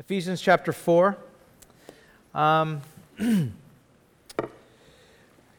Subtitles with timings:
[0.00, 1.18] Ephesians chapter 4.
[2.32, 2.80] Um,
[3.18, 3.50] you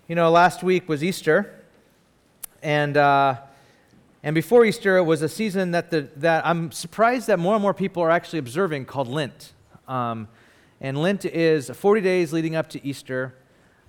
[0.08, 1.62] know, last week was Easter,
[2.64, 3.36] and, uh,
[4.24, 7.62] and before Easter, it was a season that, the, that I'm surprised that more and
[7.62, 9.52] more people are actually observing called Lent.
[9.90, 10.30] Um,
[10.80, 13.36] and Lent is 40 days leading up to Easter,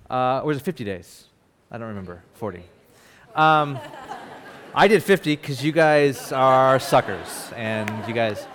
[0.09, 1.27] uh, or was it 50 days?
[1.71, 2.23] I don't remember.
[2.33, 2.61] 40.
[3.35, 3.79] Um,
[4.75, 8.45] I did 50 because you guys are suckers, and you guys.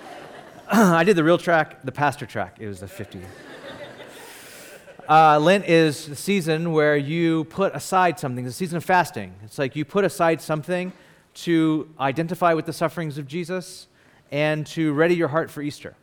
[0.73, 2.57] I did the real track, the pastor track.
[2.59, 3.21] It was the 50.
[5.09, 9.33] Uh, Lent is the season where you put aside something, the season of fasting.
[9.45, 10.93] It's like you put aside something
[11.35, 13.87] to identify with the sufferings of Jesus
[14.33, 15.95] and to ready your heart for Easter.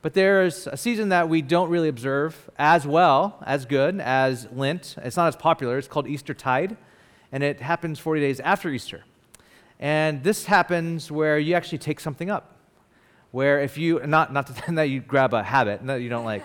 [0.00, 4.96] But there's a season that we don't really observe as well, as good as Lent.
[5.02, 5.76] It's not as popular.
[5.76, 6.78] It's called Easter Tide,
[7.32, 9.04] and it happens 40 days after Easter.
[9.78, 12.56] And this happens where you actually take something up
[13.30, 16.44] where if you, not, not to, that you grab a habit, that you don't like,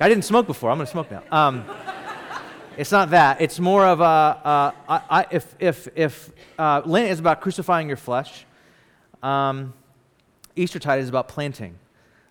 [0.00, 1.22] I didn't smoke before, I'm to smoke now.
[1.30, 1.64] Um,
[2.76, 3.40] it's not that.
[3.40, 4.74] It's more of a,
[5.30, 8.46] if, if, if uh, Lent is about crucifying your flesh,
[9.22, 9.74] um,
[10.56, 11.78] Eastertide is about planting.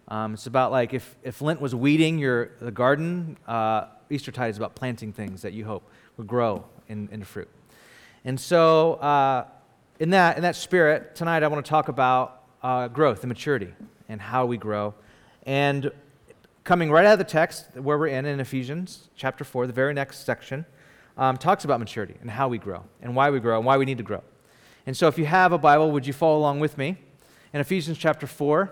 [0.07, 4.57] Um, it's about like if, if Lent was weeding your, the garden, uh, Eastertide is
[4.57, 7.49] about planting things that you hope would grow in, into fruit.
[8.25, 9.45] And so, uh,
[9.99, 13.73] in, that, in that spirit, tonight I want to talk about uh, growth and maturity
[14.09, 14.93] and how we grow.
[15.45, 15.91] And
[16.63, 19.93] coming right out of the text where we're in, in Ephesians chapter 4, the very
[19.93, 20.65] next section,
[21.17, 23.85] um, talks about maturity and how we grow and why we grow and why we
[23.85, 24.23] need to grow.
[24.85, 26.97] And so if you have a Bible, would you follow along with me?
[27.53, 28.71] In Ephesians chapter 4,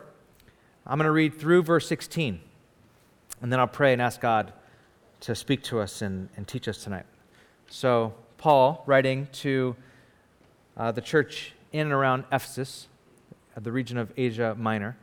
[0.88, 2.40] I'm going to read through verse 16.
[3.42, 4.54] And then I'll pray and ask God
[5.22, 7.06] to speak to us and, and teach us tonight.
[7.70, 9.76] So, Paul, writing to
[10.78, 12.88] uh, the church in and around Ephesus,
[13.64, 14.98] the region of Asia Minor.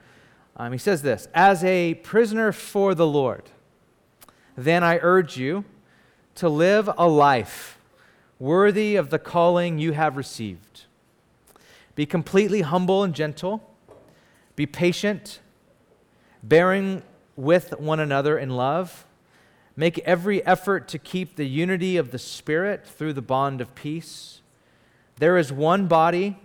[0.56, 3.50] Um, he says this As a prisoner for the Lord,
[4.56, 5.64] then I urge you
[6.36, 7.78] to live a life
[8.38, 10.84] worthy of the calling you have received.
[11.94, 13.62] Be completely humble and gentle.
[14.54, 15.40] Be patient,
[16.42, 17.02] bearing
[17.36, 19.06] with one another in love.
[19.76, 24.40] Make every effort to keep the unity of the Spirit through the bond of peace.
[25.18, 26.38] There is one body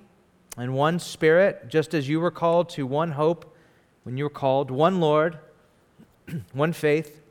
[0.57, 3.56] and one Spirit, just as you were called to one hope
[4.03, 5.38] when you were called, one Lord,
[6.53, 7.22] one faith,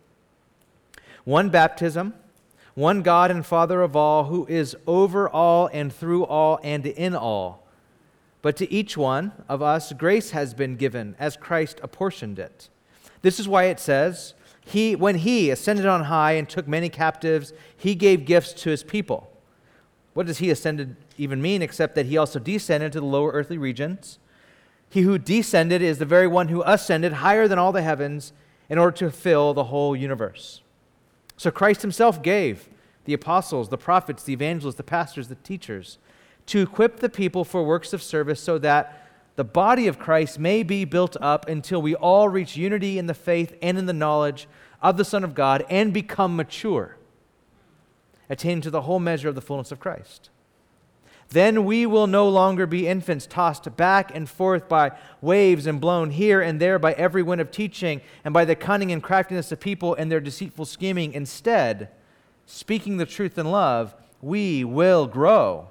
[1.24, 2.14] one baptism,
[2.74, 7.14] one God and Father of all, who is over all and through all and in
[7.14, 7.66] all.
[8.42, 12.68] But to each one of us, grace has been given as Christ apportioned it.
[13.22, 17.52] This is why it says, he, When he ascended on high and took many captives,
[17.76, 19.29] he gave gifts to his people.
[20.12, 23.58] What does he ascended even mean except that he also descended to the lower earthly
[23.58, 24.18] regions?
[24.88, 28.32] He who descended is the very one who ascended higher than all the heavens
[28.68, 30.62] in order to fill the whole universe.
[31.36, 32.68] So Christ himself gave
[33.04, 35.98] the apostles, the prophets, the evangelists, the pastors, the teachers
[36.46, 40.62] to equip the people for works of service so that the body of Christ may
[40.62, 44.48] be built up until we all reach unity in the faith and in the knowledge
[44.82, 46.96] of the Son of God and become mature
[48.30, 50.30] attain to the whole measure of the fullness of Christ.
[51.30, 56.10] Then we will no longer be infants tossed back and forth by waves and blown
[56.10, 59.60] here and there by every wind of teaching and by the cunning and craftiness of
[59.60, 61.12] people and their deceitful scheming.
[61.12, 61.88] Instead,
[62.46, 65.68] speaking the truth in love, we will grow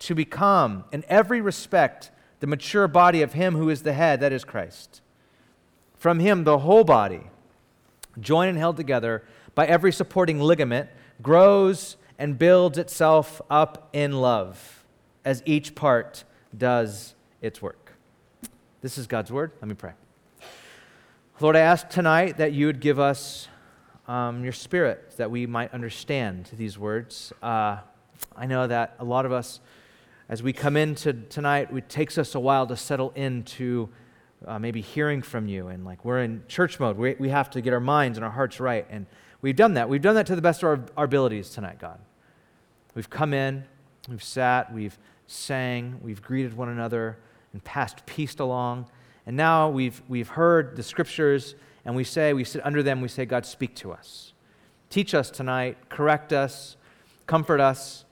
[0.00, 4.32] to become, in every respect, the mature body of Him who is the head, that
[4.32, 5.00] is Christ.
[5.96, 7.28] From Him, the whole body,
[8.20, 10.88] joined and held together by every supporting ligament,
[11.22, 14.84] grows and builds itself up in love
[15.24, 16.24] as each part
[16.56, 17.92] does its work.
[18.80, 19.52] This is God's word.
[19.60, 19.92] Let me pray.
[21.40, 23.48] Lord, I ask tonight that you would give us
[24.08, 27.32] um, your spirit that we might understand these words.
[27.42, 27.78] Uh,
[28.34, 29.60] I know that a lot of us,
[30.28, 33.88] as we come into tonight, it takes us a while to settle into
[34.46, 35.68] uh, maybe hearing from you.
[35.68, 38.30] And like we're in church mode, we, we have to get our minds and our
[38.30, 38.86] hearts right.
[38.90, 39.06] And
[39.40, 39.88] We've done that.
[39.88, 41.98] We've done that to the best of our, our abilities tonight, God.
[42.94, 43.64] We've come in,
[44.08, 47.18] we've sat, we've sang, we've greeted one another
[47.52, 48.86] and passed peace along.
[49.26, 51.54] And now we've, we've heard the scriptures
[51.84, 54.32] and we say, we sit under them, we say, God, speak to us.
[54.90, 56.76] Teach us tonight, correct us,
[57.26, 58.04] comfort us,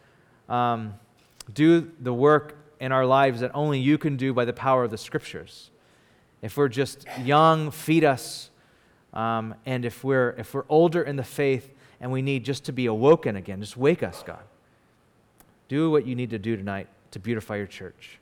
[0.49, 0.95] um,
[1.53, 4.91] do the work in our lives that only you can do by the power of
[4.91, 5.71] the scriptures.
[6.43, 8.51] If we're just young, feed us
[9.17, 12.73] um, and if we're, if we're older in the faith and we need just to
[12.73, 14.43] be awoken again, just wake us, God.
[15.69, 18.19] Do what you need to do tonight to beautify your church.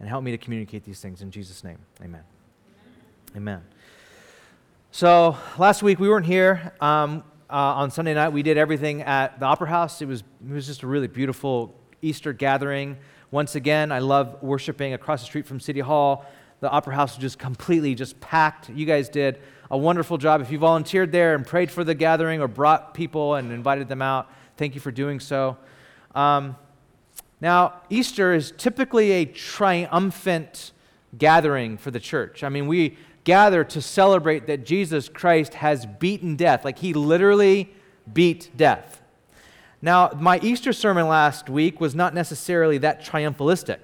[0.00, 1.78] And help me to communicate these things in Jesus' name.
[2.02, 2.24] Amen.
[3.36, 3.62] Amen.
[4.90, 6.72] So last week we weren't here.
[6.80, 10.02] Um, uh, on Sunday night, we did everything at the Opera House.
[10.02, 11.72] It was, it was just a really beautiful
[12.02, 12.96] Easter gathering.
[13.30, 16.26] Once again, I love worshiping across the street from City Hall.
[16.60, 18.70] The Opera House was just completely just packed.
[18.70, 19.40] You guys did
[19.70, 20.40] a wonderful job.
[20.40, 24.02] If you volunteered there and prayed for the gathering or brought people and invited them
[24.02, 25.56] out, thank you for doing so.
[26.14, 26.56] Um,
[27.40, 30.72] now, Easter is typically a triumphant
[31.18, 32.42] gathering for the church.
[32.42, 36.64] I mean, we gather to celebrate that Jesus Christ has beaten death.
[36.64, 37.72] Like he literally
[38.12, 39.00] beat death.
[39.82, 43.80] Now, my Easter sermon last week was not necessarily that triumphalistic.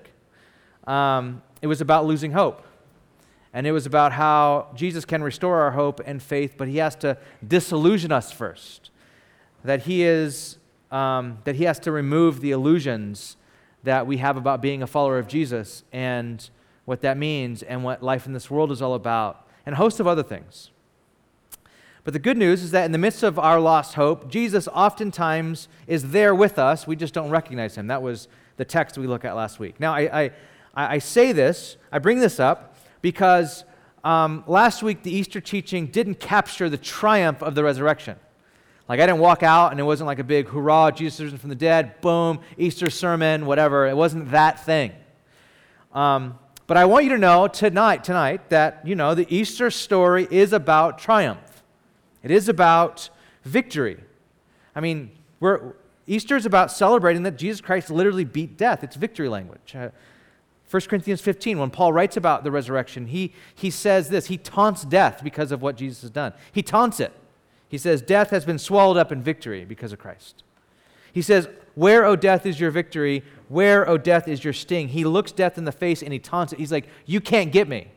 [0.87, 2.67] Um, it was about losing hope.
[3.53, 6.95] And it was about how Jesus can restore our hope and faith, but he has
[6.97, 8.91] to disillusion us first.
[9.65, 10.59] That he is,
[10.91, 13.37] um, that he has to remove the illusions
[13.83, 16.49] that we have about being a follower of Jesus and
[16.85, 20.01] what that means and what life in this world is all about, and a host
[20.01, 20.71] of other things.
[22.05, 25.69] But the good news is that in the midst of our lost hope, Jesus oftentimes
[25.87, 26.87] is there with us.
[26.87, 27.89] We just don't recognize him.
[27.89, 29.79] That was the text we looked at last week.
[29.79, 30.31] Now, I, I,
[30.75, 33.65] I say this, I bring this up because
[34.05, 38.17] um, last week the Easter teaching didn't capture the triumph of the resurrection.
[38.89, 41.49] Like, I didn't walk out and it wasn't like a big hurrah, Jesus risen from
[41.49, 43.87] the dead, boom, Easter sermon, whatever.
[43.87, 44.93] It wasn't that thing.
[45.93, 50.27] Um, but I want you to know tonight, tonight, that, you know, the Easter story
[50.31, 51.63] is about triumph.
[52.23, 53.11] It is about
[53.45, 53.99] victory.
[54.75, 55.11] I mean,
[56.07, 58.85] Easter is about celebrating that Jesus Christ literally beat death.
[58.85, 59.75] It's victory language.
[59.75, 59.91] Uh,
[60.71, 64.85] 1 Corinthians 15, when Paul writes about the resurrection, he, he says this He taunts
[64.85, 66.33] death because of what Jesus has done.
[66.53, 67.13] He taunts it.
[67.69, 70.45] He says, Death has been swallowed up in victory because of Christ.
[71.13, 73.25] He says, Where, O death, is your victory?
[73.49, 74.89] Where, O death, is your sting?
[74.89, 76.61] He looks death in the face and he taunts it.
[76.61, 77.89] He's like, You can't get me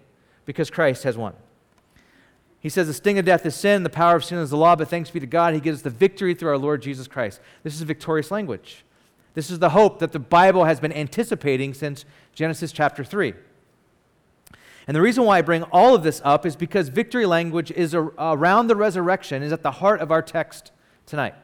[0.46, 1.34] because Christ has won.
[2.60, 4.76] He says, The sting of death is sin, the power of sin is the law,
[4.76, 7.40] but thanks be to God, He gives us the victory through our Lord Jesus Christ.
[7.62, 8.84] This is victorious language.
[9.34, 13.34] This is the hope that the Bible has been anticipating since Genesis chapter 3.
[14.88, 17.96] And the reason why I bring all of this up is because victory language is
[17.96, 20.72] around the resurrection, is at the heart of our text
[21.06, 21.36] tonight.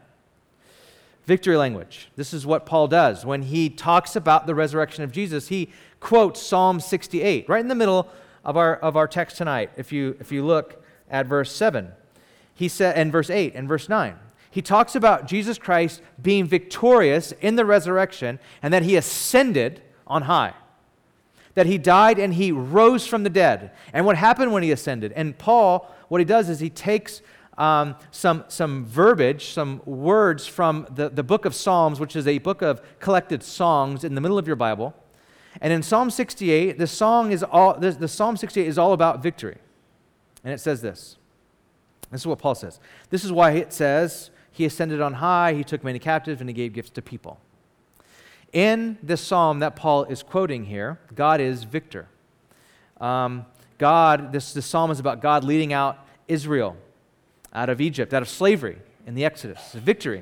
[1.26, 2.10] Victory language.
[2.16, 3.26] This is what Paul does.
[3.26, 5.70] When he talks about the resurrection of Jesus, he
[6.00, 8.10] quotes Psalm 68, right in the middle
[8.44, 9.70] of our, of our text tonight.
[9.78, 11.92] If you, if you look at verse 7,
[12.54, 14.16] he said, and verse 8 and verse 9.
[14.52, 20.24] He talks about Jesus Christ being victorious in the resurrection and that he ascended on
[20.24, 20.56] high
[21.54, 23.72] that he died and he rose from the dead.
[23.94, 25.12] And what happened when he ascended?
[25.14, 27.22] And Paul, what he does is he takes
[27.58, 32.38] um, some, some verbiage, some words from the, the book of Psalms, which is a
[32.38, 34.96] book of collected songs in the middle of your Bible.
[35.62, 39.22] And in Psalm 68, the, song is all, the, the Psalm 68 is all about
[39.22, 39.58] victory.
[40.44, 41.18] And it says this.
[42.12, 42.80] This is what Paul says.
[43.10, 46.54] This is why it says, He ascended on high, He took many captives, and He
[46.54, 47.40] gave gifts to people.
[48.52, 52.08] In this psalm that Paul is quoting here, God is victor.
[53.00, 53.46] Um,
[53.78, 56.76] God, this, this psalm is about God leading out Israel
[57.54, 59.74] out of Egypt, out of slavery in the Exodus.
[59.74, 60.20] Victory.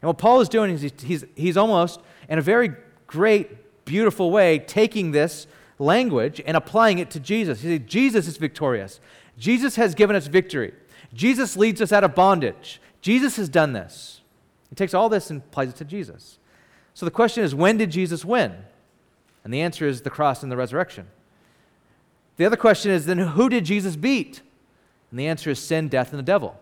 [0.00, 2.72] And what Paul is doing is he's, he's almost, in a very
[3.06, 5.46] great, beautiful way, taking this
[5.78, 7.60] language and applying it to Jesus.
[7.60, 9.00] He said, Jesus is victorious.
[9.38, 10.74] Jesus has given us victory.
[11.14, 12.80] Jesus leads us out of bondage.
[13.00, 14.20] Jesus has done this.
[14.68, 16.37] He takes all this and applies it to Jesus.
[16.98, 18.52] So the question is when did Jesus win?
[19.44, 21.06] And the answer is the cross and the resurrection.
[22.38, 24.42] The other question is then who did Jesus beat?
[25.12, 26.58] And the answer is sin, death, and the devil.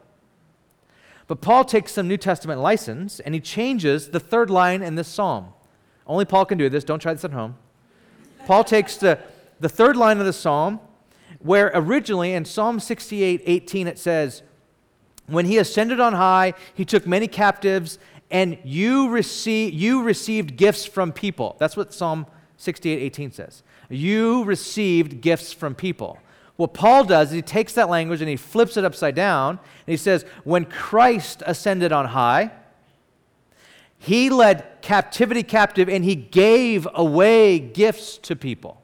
[1.27, 5.09] But Paul takes some New Testament license and he changes the third line in this
[5.09, 5.55] psalm.
[6.07, 6.85] Only Paul can do this.
[6.85, 7.57] Don't try this at home.
[8.45, 9.19] Paul takes the,
[9.59, 10.81] the third line of the psalm,
[11.39, 14.43] where originally in Psalm 68 18 it says,
[15.29, 17.99] When he ascended on high, he took many captives
[18.31, 21.57] and you, receive, you received gifts from people.
[21.59, 23.63] That's what Psalm 68 18 says.
[23.89, 26.19] You received gifts from people.
[26.57, 29.93] What Paul does is he takes that language and he flips it upside down, and
[29.93, 32.51] he says, When Christ ascended on high,
[33.99, 38.83] he led captivity captive and he gave away gifts to people.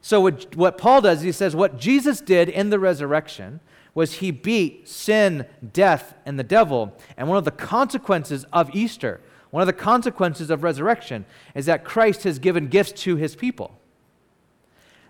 [0.00, 3.60] So, what, what Paul does, he says, what Jesus did in the resurrection
[3.98, 6.96] was he beat sin, death, and the devil.
[7.16, 11.84] And one of the consequences of Easter, one of the consequences of resurrection, is that
[11.84, 13.76] Christ has given gifts to his people.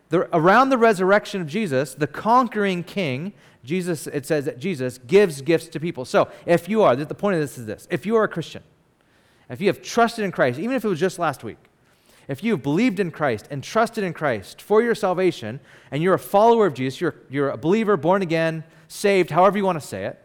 [0.08, 5.42] The, around the resurrection of Jesus, the conquering king, Jesus, it says that Jesus gives
[5.42, 6.06] gifts to people.
[6.06, 8.62] So if you are, the point of this is this if you are a Christian,
[9.50, 11.58] if you have trusted in Christ, even if it was just last week,
[12.26, 16.18] if you've believed in Christ and trusted in Christ for your salvation, and you're a
[16.18, 20.04] follower of Jesus, you're, you're a believer, born again, saved, however you want to say
[20.04, 20.20] it,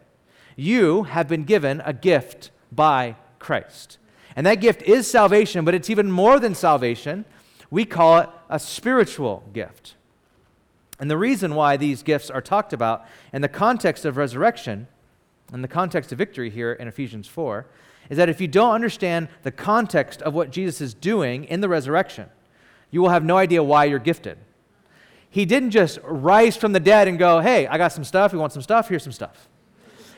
[0.56, 3.98] you have been given a gift by Christ.
[4.36, 7.24] And that gift is salvation, but it's even more than salvation.
[7.70, 9.94] We call it a spiritual gift.
[10.98, 14.86] And the reason why these gifts are talked about in the context of resurrection,
[15.52, 17.66] in the context of victory here in Ephesians 4,
[18.10, 21.68] is that if you don't understand the context of what Jesus is doing in the
[21.68, 22.28] resurrection,
[22.90, 24.38] you will have no idea why you're gifted.
[25.34, 28.32] He didn't just rise from the dead and go, hey, I got some stuff.
[28.32, 28.88] You want some stuff?
[28.88, 29.48] Here's some stuff.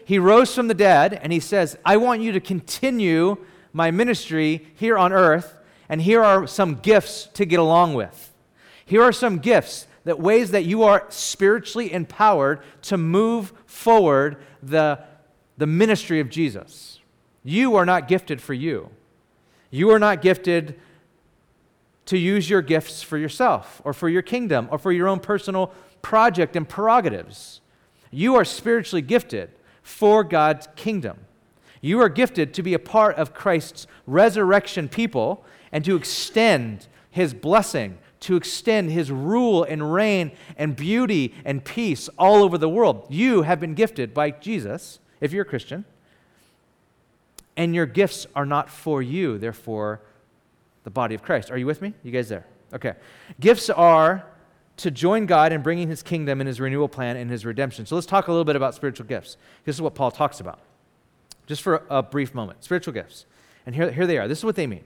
[0.04, 3.38] He rose from the dead and he says, I want you to continue
[3.72, 5.56] my ministry here on earth,
[5.88, 8.34] and here are some gifts to get along with.
[8.84, 14.98] Here are some gifts that ways that you are spiritually empowered to move forward the,
[15.56, 17.00] the ministry of Jesus.
[17.42, 18.90] You are not gifted for you.
[19.70, 20.78] You are not gifted
[22.06, 25.72] to use your gifts for yourself or for your kingdom or for your own personal
[26.02, 27.60] project and prerogatives.
[28.10, 29.50] You are spiritually gifted
[29.82, 31.18] for God's kingdom.
[31.80, 37.34] You are gifted to be a part of Christ's resurrection people and to extend his
[37.34, 43.06] blessing to extend his rule and reign and beauty and peace all over the world.
[43.08, 45.84] You have been gifted by Jesus, if you're a Christian,
[47.56, 50.00] and your gifts are not for you, they're for
[50.86, 51.50] the body of Christ.
[51.50, 51.92] Are you with me?
[52.04, 52.46] You guys there?
[52.72, 52.94] Okay.
[53.40, 54.24] Gifts are
[54.76, 57.86] to join God in bringing his kingdom and his renewal plan and his redemption.
[57.86, 59.36] So let's talk a little bit about spiritual gifts.
[59.64, 60.60] This is what Paul talks about.
[61.48, 62.62] Just for a brief moment.
[62.62, 63.26] Spiritual gifts.
[63.66, 64.28] And here, here they are.
[64.28, 64.84] This is what they mean.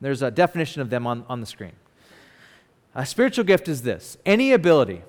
[0.00, 1.74] There's a definition of them on, on the screen.
[2.96, 5.02] A spiritual gift is this any ability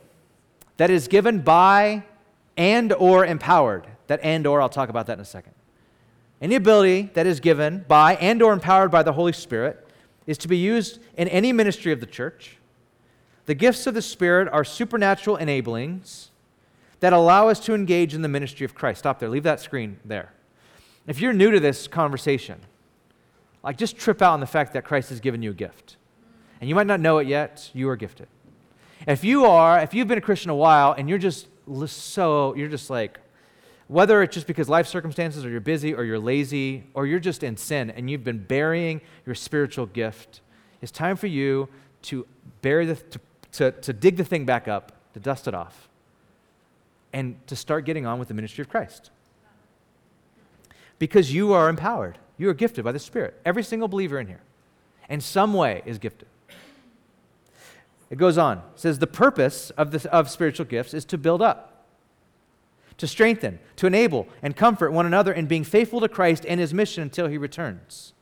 [0.78, 2.04] that is given by
[2.56, 3.88] and or empowered.
[4.06, 5.54] That and or, I'll talk about that in a second.
[6.40, 9.88] Any ability that is given by and or empowered by the Holy Spirit
[10.30, 12.58] is to be used in any ministry of the church.
[13.48, 16.28] The gifts of the Spirit are supernatural enablings
[17.00, 19.00] that allow us to engage in the ministry of Christ.
[19.00, 19.28] Stop there.
[19.28, 20.32] Leave that screen there.
[21.08, 22.60] If you're new to this conversation,
[23.64, 25.98] like just trip out on the fact that Christ has given you a gift
[26.62, 28.28] and you might not know it yet, you are gifted.
[29.08, 31.48] If you are, if you've been a Christian a while and you're just
[31.88, 33.20] so, you're just like,
[33.90, 37.42] whether it's just because life circumstances or you're busy or you're lazy or you're just
[37.42, 40.42] in sin and you've been burying your spiritual gift,
[40.80, 41.68] it's time for you
[42.04, 42.26] to
[42.62, 43.20] bury the, to,
[43.52, 45.90] to, to dig the thing back up, to dust it off,
[47.14, 49.10] and to start getting on with the ministry of Christ.
[51.00, 52.20] Because you are empowered.
[52.38, 53.42] You are gifted by the Spirit.
[53.44, 54.42] Every single believer in here,
[55.10, 56.28] in some way, is gifted.
[58.12, 58.60] It goes on.
[58.60, 61.69] It says the purpose of, the, of spiritual gifts is to build up,
[63.00, 66.74] to strengthen, to enable, and comfort one another in being faithful to Christ and his
[66.74, 68.14] mission until he returns.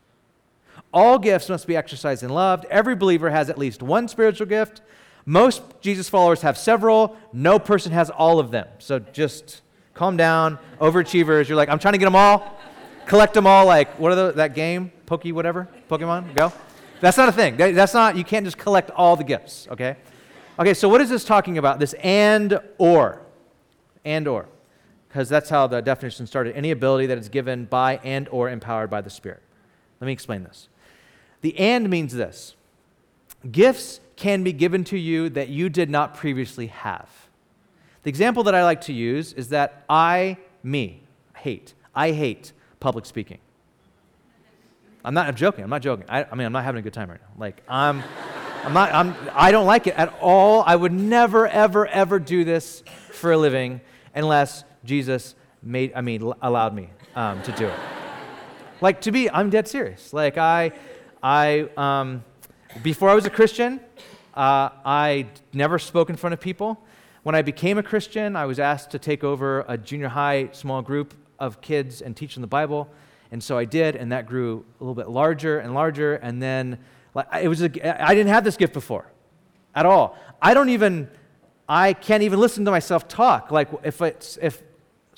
[0.94, 2.66] All gifts must be exercised and loved.
[2.70, 4.82] Every believer has at least one spiritual gift.
[5.26, 7.18] Most Jesus followers have several.
[7.34, 8.68] No person has all of them.
[8.80, 9.62] So just
[9.94, 10.58] calm down.
[10.80, 12.58] Overachievers, you're like, I'm trying to get them all.
[13.06, 14.92] Collect them all like, what are the, that game?
[15.06, 15.68] Pokey, whatever?
[15.90, 16.36] Pokemon?
[16.36, 16.54] Go.
[17.02, 17.58] That's not a thing.
[17.58, 19.98] That's not, you can't just collect all the gifts, okay?
[20.60, 21.80] Okay, so what is this talking about?
[21.80, 23.22] This and or.
[24.04, 24.48] And or.
[25.18, 26.56] Because that's how the definition started.
[26.56, 29.42] Any ability that is given by and or empowered by the Spirit.
[30.00, 30.70] Let me explain this.
[31.42, 32.54] The and means this
[33.52, 37.10] gifts can be given to you that you did not previously have.
[38.04, 41.02] The example that I like to use is that I, me,
[41.36, 41.74] hate.
[41.96, 43.40] I hate public speaking.
[45.04, 45.64] I'm not I'm joking.
[45.64, 46.06] I'm not joking.
[46.08, 47.42] I, I, mean, I'm not having a good time right now.
[47.44, 48.04] Like, I'm,
[48.64, 50.62] I'm not, I'm, I don't like it at all.
[50.64, 52.84] I would never, ever, ever do this
[53.14, 53.82] for a living
[54.14, 57.80] unless Jesus made, I mean, allowed me um, to do it.
[58.82, 60.14] like, to be, I'm dead serious.
[60.14, 60.72] Like, I,
[61.22, 62.24] I, um,
[62.82, 63.80] before I was a Christian,
[64.34, 66.84] uh, I never spoke in front of people.
[67.24, 70.82] When I became a Christian, I was asked to take over a junior high small
[70.82, 72.90] group of kids and teach them the Bible.
[73.32, 76.16] And so I did, and that grew a little bit larger and larger.
[76.16, 76.80] And then
[77.14, 79.12] like, it was a, I didn't have this gift before
[79.76, 80.18] at all.
[80.42, 81.10] I don't even,
[81.68, 83.52] I can't even listen to myself talk.
[83.52, 84.62] Like if, it's, if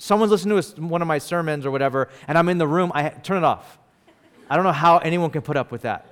[0.00, 3.10] someone's listening to one of my sermons or whatever, and I'm in the room, I
[3.10, 3.78] turn it off.
[4.48, 6.06] I don't know how anyone can put up with that,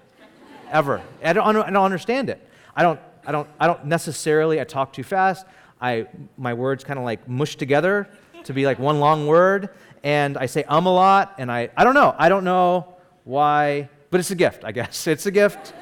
[0.70, 1.02] ever.
[1.24, 2.46] I don't, I don't understand it.
[2.76, 5.44] I don't, I don't, I don't necessarily, I talk too fast.
[5.80, 8.08] I, my words kind of like mush together
[8.44, 9.70] to be like one long word
[10.02, 12.14] and I say um a lot, and I, I don't know.
[12.18, 15.06] I don't know why, but it's a gift, I guess.
[15.06, 15.72] It's a gift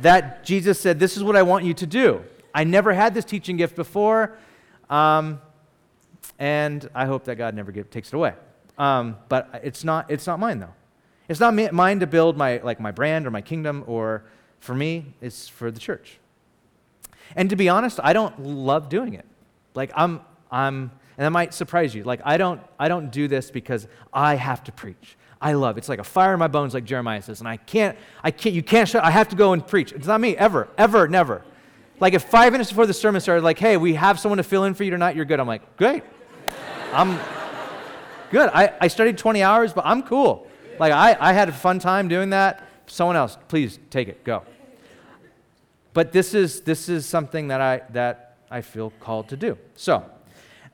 [0.00, 2.22] that Jesus said, This is what I want you to do.
[2.54, 4.36] I never had this teaching gift before,
[4.90, 5.40] um,
[6.42, 8.34] and I hope that God never takes it away.
[8.76, 10.74] Um, but it's not, it's not mine, though.
[11.28, 14.24] It's not mine to build my, like, my brand or my kingdom or
[14.62, 16.20] For me, it's for the church.
[17.34, 19.26] And to be honest, I don't love doing it.
[19.74, 20.20] Like I'm
[20.52, 22.04] I'm and that might surprise you.
[22.04, 25.16] Like I don't I don't do this because I have to preach.
[25.40, 25.78] I love.
[25.78, 28.54] It's like a fire in my bones, like Jeremiah says, and I can't, I can't,
[28.54, 29.02] you can't shut.
[29.02, 29.90] I have to go and preach.
[29.90, 31.42] It's not me, ever, ever, never.
[31.98, 34.62] Like if five minutes before the sermon started, like, hey, we have someone to fill
[34.62, 35.40] in for you tonight, you're good.
[35.40, 36.04] I'm like, great.
[36.92, 37.18] I'm
[38.30, 38.50] good.
[38.52, 40.46] I, I studied 20 hours, but I'm cool.
[40.78, 42.68] Like I, I had a fun time doing that.
[42.86, 44.42] Someone else, please take it, go.
[45.94, 49.58] But this is this is something that I that I feel called to do.
[49.76, 50.04] So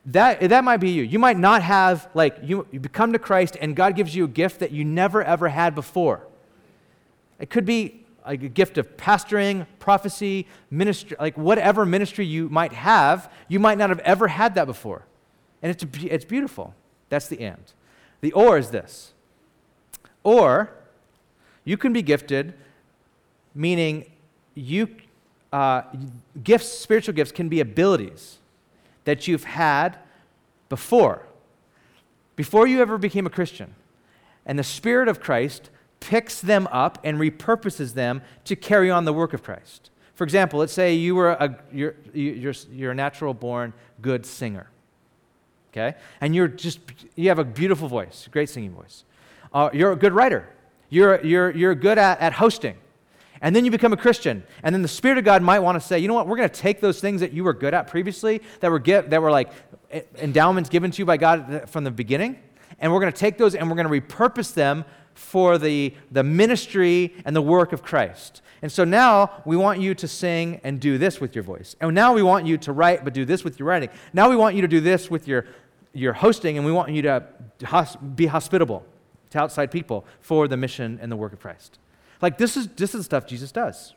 [0.07, 1.03] that, that might be you.
[1.03, 4.27] You might not have, like, you, you come to Christ and God gives you a
[4.27, 6.25] gift that you never ever had before.
[7.39, 13.31] It could be a gift of pastoring, prophecy, ministry, like whatever ministry you might have,
[13.47, 15.05] you might not have ever had that before.
[15.61, 16.73] And it's, it's beautiful.
[17.09, 17.63] That's the and.
[18.21, 19.13] The or is this.
[20.23, 20.71] Or
[21.63, 22.53] you can be gifted,
[23.53, 24.11] meaning
[24.55, 24.89] you,
[25.51, 25.83] uh,
[26.43, 28.37] gifts, spiritual gifts can be abilities
[29.05, 29.97] that you've had
[30.67, 31.25] before,
[32.35, 33.73] before you ever became a Christian.
[34.45, 39.13] And the Spirit of Christ picks them up and repurposes them to carry on the
[39.13, 39.89] work of Christ.
[40.15, 44.69] For example, let's say you were a, you're, you're, you're a natural born good singer.
[45.71, 45.95] Okay?
[46.21, 46.79] And you're just,
[47.15, 49.03] you have a beautiful voice, great singing voice.
[49.53, 50.49] Uh, you're a good writer.
[50.89, 52.75] You're, you're, you're good at, at hosting
[53.41, 54.43] and then you become a Christian.
[54.63, 56.49] And then the Spirit of God might want to say, you know what, we're going
[56.49, 59.31] to take those things that you were good at previously, that were, get, that were
[59.31, 59.51] like
[60.17, 62.37] endowments given to you by God from the beginning,
[62.79, 64.85] and we're going to take those and we're going to repurpose them
[65.19, 68.41] for the, the ministry and the work of Christ.
[68.61, 71.75] And so now we want you to sing and do this with your voice.
[71.81, 73.89] And now we want you to write, but do this with your writing.
[74.13, 75.45] Now we want you to do this with your,
[75.93, 77.23] your hosting, and we want you to
[78.15, 78.85] be hospitable
[79.31, 81.79] to outside people for the mission and the work of Christ.
[82.21, 83.93] Like, this is, this is stuff Jesus does.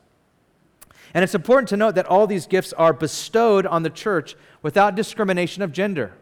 [1.15, 4.95] And it's important to note that all these gifts are bestowed on the church without
[4.95, 6.15] discrimination of gender.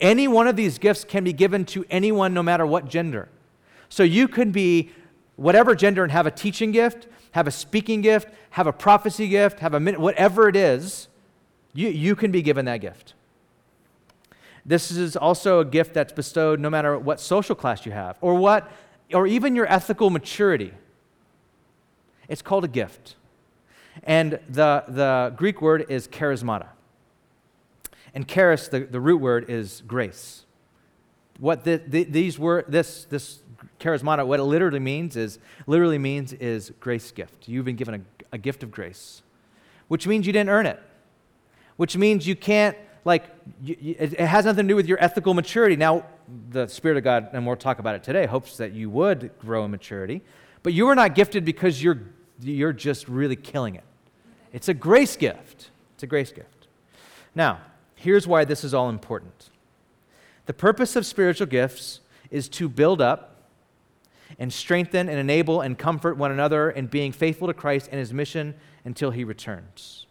[0.00, 3.28] Any one of these gifts can be given to anyone, no matter what gender.
[3.92, 4.90] So you can be
[5.36, 9.60] whatever gender and have a teaching gift, have a speaking gift, have a prophecy gift,
[9.60, 11.08] have a whatever it is,
[11.74, 13.12] you, you can be given that gift.
[14.64, 18.34] This is also a gift that's bestowed no matter what social class you have or
[18.34, 18.72] what
[19.12, 20.72] or even your ethical maturity.
[22.28, 23.16] It's called a gift.
[24.04, 26.68] And the, the Greek word is charismata.
[28.14, 30.46] And charis, the, the root word, is grace.
[31.38, 33.41] What the, the, these were, this, this
[33.80, 37.48] charismata, what it literally means is, literally means is grace gift.
[37.48, 38.00] You've been given a,
[38.36, 39.22] a gift of grace,
[39.88, 40.80] which means you didn't earn it,
[41.76, 43.24] which means you can't, like,
[43.62, 45.76] you, you, it, it has nothing to do with your ethical maturity.
[45.76, 46.06] Now,
[46.50, 49.64] the Spirit of God, and we'll talk about it today, hopes that you would grow
[49.64, 50.22] in maturity.
[50.62, 52.00] But you are not gifted because you're
[52.40, 53.84] you're just really killing it.
[54.52, 55.70] It's a grace gift.
[55.94, 56.66] It's a grace gift.
[57.34, 57.60] Now,
[57.94, 59.50] here's why this is all important.
[60.46, 63.31] The purpose of spiritual gifts is to build up
[64.38, 68.12] and strengthen and enable and comfort one another in being faithful to Christ and his
[68.12, 70.06] mission until he returns.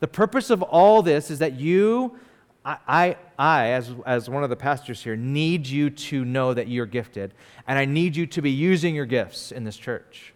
[0.00, 2.18] The purpose of all this is that you,
[2.64, 6.68] I, I, I, as, as one of the pastors here, need you to know that
[6.68, 7.34] you're gifted,
[7.66, 10.34] and I need you to be using your gifts in this church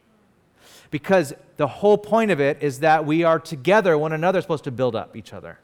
[0.93, 4.71] because the whole point of it is that we are together, one another, supposed to
[4.71, 5.59] build up each other.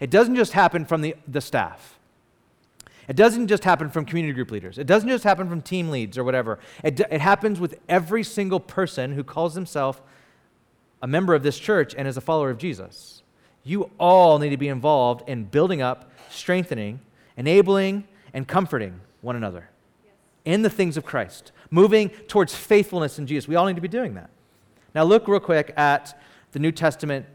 [0.00, 1.97] It doesn't just happen from the, the staff.
[3.08, 4.78] It doesn't just happen from community group leaders.
[4.78, 6.58] It doesn't just happen from team leads or whatever.
[6.84, 10.02] It, it happens with every single person who calls himself
[11.00, 13.22] a member of this church and is a follower of Jesus.
[13.64, 17.00] You all need to be involved in building up, strengthening,
[17.36, 19.70] enabling, and comforting one another
[20.44, 23.48] in the things of Christ, moving towards faithfulness in Jesus.
[23.48, 24.30] We all need to be doing that.
[24.94, 26.18] Now, look real quick at
[26.52, 27.26] the New Testament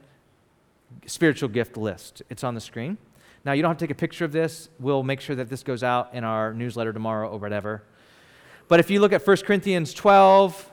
[1.05, 2.21] spiritual gift list.
[2.29, 2.97] It's on the screen.
[3.45, 4.69] Now, you don't have to take a picture of this.
[4.79, 7.83] We'll make sure that this goes out in our newsletter tomorrow or whatever.
[8.69, 10.71] But if you look at 1 Corinthians 12,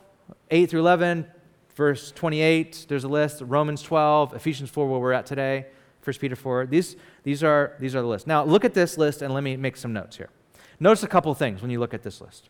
[0.50, 1.26] 8 through 11,
[1.74, 3.42] verse 28, there's a list.
[3.44, 5.66] Romans 12, Ephesians 4, where we're at today,
[6.04, 6.66] 1 Peter 4.
[6.66, 8.28] These, these, are, these are the list.
[8.28, 10.30] Now, look at this list and let me make some notes here.
[10.78, 12.48] Notice a couple things when you look at this list.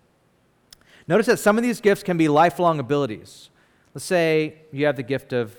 [1.09, 3.49] Notice that some of these gifts can be lifelong abilities.
[3.95, 5.57] Let's say you have the gift of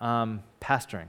[0.00, 1.08] um, pastoring.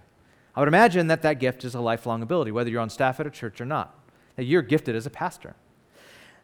[0.56, 3.28] I would imagine that that gift is a lifelong ability, whether you're on staff at
[3.28, 3.94] a church or not,
[4.36, 5.56] that you're gifted as a pastor.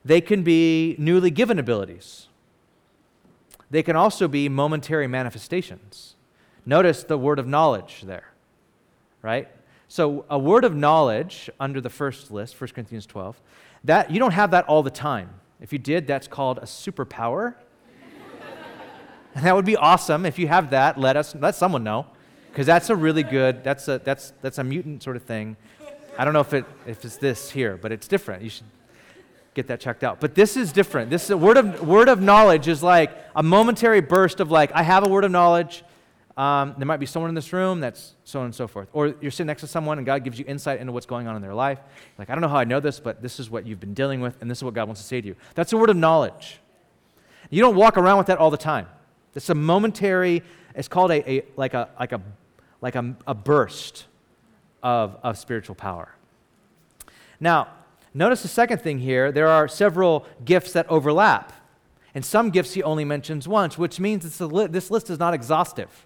[0.03, 2.27] They can be newly given abilities.
[3.69, 6.15] They can also be momentary manifestations.
[6.65, 8.33] Notice the word of knowledge there,
[9.21, 9.47] right?
[9.87, 13.39] So, a word of knowledge under the first list, 1 Corinthians 12,
[13.83, 15.29] that you don't have that all the time.
[15.59, 17.55] If you did, that's called a superpower
[19.35, 20.25] And that would be awesome.
[20.25, 22.07] If you have that, let us let someone know.
[22.51, 25.55] Because that's a really good, that's a that's that's a mutant sort of thing.
[26.17, 28.43] I don't know if it if it's this here, but it's different.
[28.43, 28.65] You should
[29.53, 30.19] get that checked out.
[30.19, 31.09] But this is different.
[31.09, 34.83] This is word of word of knowledge is like a momentary burst of like, I
[34.83, 35.83] have a word of knowledge.
[36.37, 38.87] Um, there might be someone in this room that's so on and so forth.
[38.93, 41.35] Or you're sitting next to someone and God gives you insight into what's going on
[41.35, 41.79] in their life.
[42.17, 44.21] Like, I don't know how I know this, but this is what you've been dealing
[44.21, 45.35] with, and this is what God wants to say to you.
[45.55, 46.59] That's a word of knowledge.
[47.49, 48.87] You don't walk around with that all the time.
[49.35, 50.41] It's a momentary,
[50.73, 52.21] it's called a, a like a like a
[52.81, 54.05] like a, a burst
[54.83, 56.15] of, of spiritual power.
[57.39, 57.69] Now,
[58.13, 59.31] notice the second thing here.
[59.31, 61.53] There are several gifts that overlap.
[62.13, 66.05] And some gifts he only mentions once, which means li- this list is not exhaustive.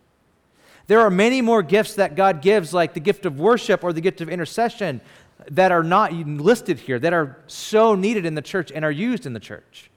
[0.88, 4.02] There are many more gifts that God gives, like the gift of worship or the
[4.02, 5.02] gift of intercession,
[5.50, 9.26] that are not listed here, that are so needed in the church and are used
[9.26, 9.90] in the church.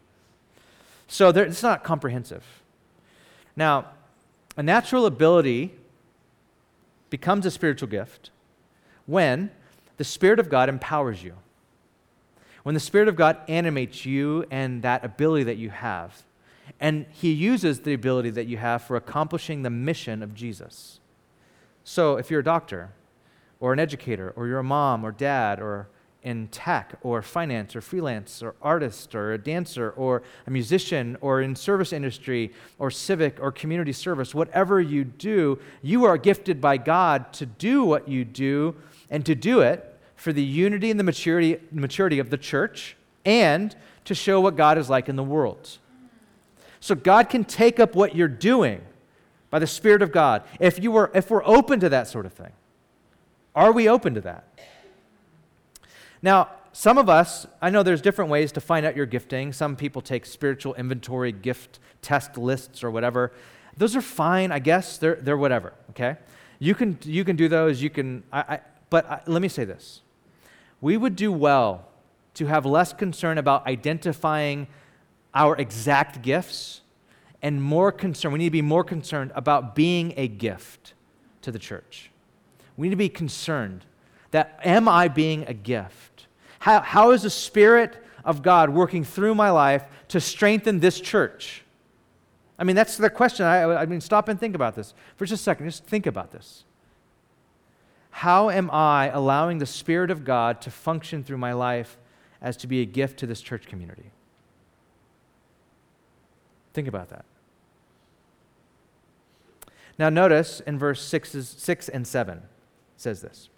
[1.09, 2.45] So it's not comprehensive.
[3.55, 3.91] Now,
[4.57, 5.75] a natural ability
[7.11, 8.31] becomes a spiritual gift
[9.07, 9.51] when
[9.97, 11.35] the Spirit of God empowers you.
[12.63, 16.23] When the Spirit of God animates you and that ability that you have.
[16.81, 21.01] And He uses the ability that you have for accomplishing the mission of Jesus.
[21.85, 22.91] So if you're a doctor,
[23.61, 25.89] or an educator, or you're a mom or dad, or
[26.29, 31.41] in tech or finance or freelance or artist or a dancer or a musician or
[31.41, 36.77] in service industry or civic or community service whatever you do you are gifted by
[36.77, 38.77] god to do what you do
[39.09, 43.75] and to do it for the unity and the maturity, maturity of the church and
[44.05, 45.79] to show what god is like in the world.
[46.81, 48.83] So god can take up what you're doing
[49.49, 52.35] by the spirit of god if you were if we're open to that sort of
[52.35, 52.53] thing.
[53.55, 54.45] Are we open to that
[56.23, 59.53] now, some of us, I know there's different ways to find out your gifting.
[59.53, 63.33] Some people take spiritual inventory gift test lists or whatever.
[63.77, 64.99] Those are fine, I guess.
[64.99, 66.17] They're, they're whatever, okay?
[66.59, 67.83] You can, you can do those.
[67.83, 70.03] You can, I, I, but I, let me say this.
[70.81, 71.89] We would do well
[72.35, 74.69] to have less concern about identifying
[75.35, 76.83] our exact gifts
[77.43, 78.33] and more concerned.
[78.33, 80.95] We need to be more concerned about being a gift
[81.43, 82.11] to the church.
[82.77, 83.85] We need to be concerned
[84.31, 86.27] that am I being a gift?
[86.61, 91.63] How, how is the Spirit of God working through my life to strengthen this church?
[92.59, 93.47] I mean, that's the question.
[93.47, 95.67] I, I mean, stop and think about this for just a second.
[95.67, 96.65] Just think about this.
[98.11, 101.97] How am I allowing the Spirit of God to function through my life
[102.43, 104.11] as to be a gift to this church community?
[106.75, 107.25] Think about that.
[109.99, 112.43] Now, notice in verse 6, 6 and 7
[112.97, 113.49] says this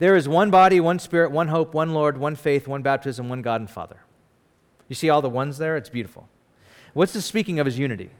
[0.00, 3.42] there is one body, one spirit, one hope, one Lord, one faith, one baptism, one
[3.42, 3.98] God and Father.
[4.88, 5.76] You see all the ones there?
[5.76, 6.26] It's beautiful.
[6.94, 8.10] What's this speaking of is unity?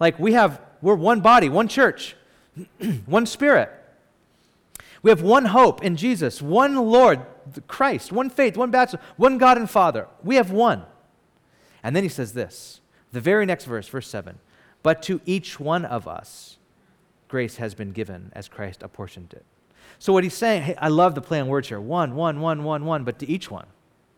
[0.00, 2.16] Like we have, we're one body, one church,
[3.06, 3.70] one spirit.
[5.02, 7.20] We have one hope in Jesus, one Lord,
[7.68, 10.08] Christ, one faith, one baptism, one God and Father.
[10.24, 10.84] We have one.
[11.84, 12.80] And then he says this,
[13.12, 14.40] the very next verse, verse 7
[14.82, 16.58] But to each one of us,
[17.28, 19.44] grace has been given as Christ apportioned it.
[20.02, 21.80] So what he's saying, hey, I love the play on words here.
[21.80, 23.66] One, one, one, one, one, but to each one,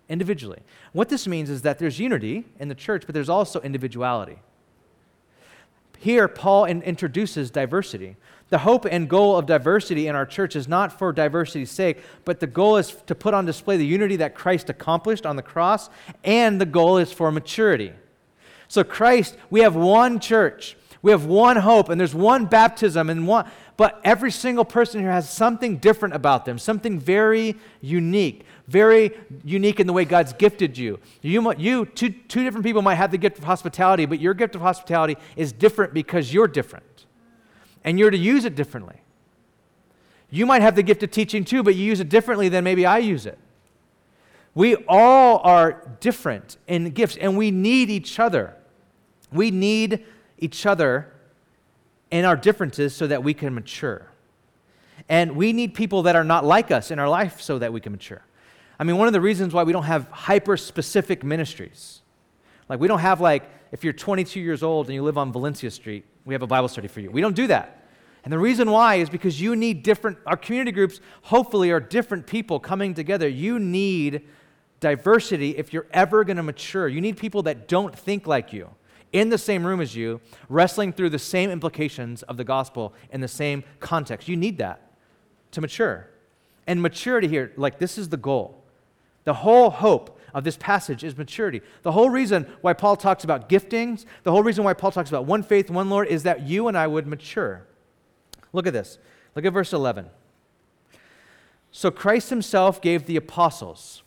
[0.09, 0.61] individually.
[0.95, 4.39] What this means is that there's unity in the church, but there's also individuality.
[5.99, 8.17] Here, Paul in, introduces diversity.
[8.49, 12.41] The hope and goal of diversity in our church is not for diversity's sake, but
[12.41, 15.91] the goal is to put on display the unity that Christ accomplished on the cross,
[16.25, 17.93] and the goal is for maturity.
[18.69, 23.29] So, Christ, we have one church, we have one hope, and there's one baptism, and
[23.29, 29.13] one, but every single person here has something different about them, something very unique, very
[29.45, 31.01] unique in the way God's gifted you.
[31.23, 34.55] You, you two, two different people might have the gift of hospitality, but your gift
[34.55, 37.07] of hospitality is different because you're different.
[37.83, 39.03] And you're to use it differently.
[40.31, 42.87] You might have the gift of teaching too, but you use it differently than maybe
[42.87, 43.39] I use it.
[44.55, 48.55] We all are different in gifts, and we need each other.
[49.33, 50.05] We need
[50.39, 51.14] each other
[52.15, 54.07] in our differences so that we can mature.
[55.09, 57.81] And we need people that are not like us in our life so that we
[57.81, 58.25] can mature.
[58.79, 62.03] I mean, one of the reasons why we don't have hyper specific ministries,
[62.69, 65.73] like we don't have, like, if you're 22 years old and you live on Valencia
[65.73, 67.11] Street, we have a Bible study for you.
[67.11, 67.85] We don't do that.
[68.23, 72.29] And the reason why is because you need different, our community groups hopefully are different
[72.29, 73.27] people coming together.
[73.27, 74.23] You need
[74.79, 76.87] diversity if you're ever going to mature.
[76.87, 78.71] You need people that don't think like you
[79.15, 83.21] in the same room as you, wrestling through the same implications of the gospel in
[83.21, 84.29] the same context.
[84.29, 84.93] You need that
[85.53, 86.11] to mature.
[86.67, 88.63] And maturity here, like this is the goal.
[89.23, 91.63] The whole hope of this passage is maturity.
[91.83, 95.27] The whole reason why Paul talks about giftings, the whole reason why Paul talks about
[95.27, 97.65] one faith, one Lord, is that you and I would mature.
[98.53, 98.99] Look at this.
[99.37, 100.11] Look at verse 11.
[101.71, 104.03] So Christ himself gave the apostles,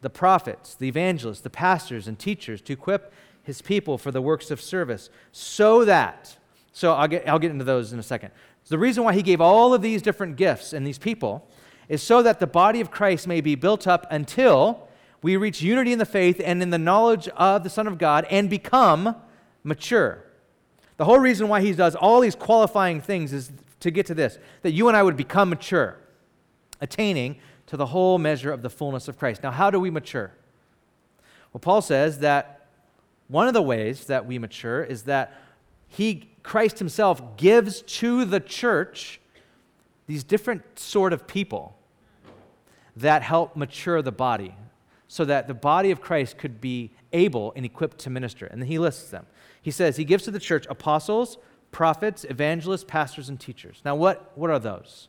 [0.00, 3.12] the prophets, the evangelists, the pastors, and teachers to equip
[3.42, 6.36] his people for the works of service, so that,
[6.72, 8.30] so I'll get, I'll get into those in a second.
[8.68, 11.48] The reason why he gave all of these different gifts and these people
[11.88, 14.88] is so that the body of Christ may be built up until
[15.20, 18.26] we reach unity in the faith and in the knowledge of the Son of God
[18.30, 19.16] and become
[19.62, 20.24] mature.
[20.96, 24.38] The whole reason why he does all these qualifying things is to get to this
[24.62, 25.98] that you and I would become mature,
[26.80, 29.42] attaining to the whole measure of the fullness of Christ.
[29.42, 30.32] Now, how do we mature?
[31.52, 32.61] Well, Paul says that
[33.32, 35.32] one of the ways that we mature is that
[35.88, 39.20] he, Christ himself, gives to the church
[40.06, 41.74] these different sort of people
[42.94, 44.54] that help mature the body
[45.08, 48.44] so that the body of Christ could be able and equipped to minister.
[48.44, 49.24] And he lists them.
[49.62, 51.38] He says he gives to the church apostles,
[51.70, 53.80] prophets, evangelists, pastors, and teachers.
[53.82, 55.08] Now, what, what are those?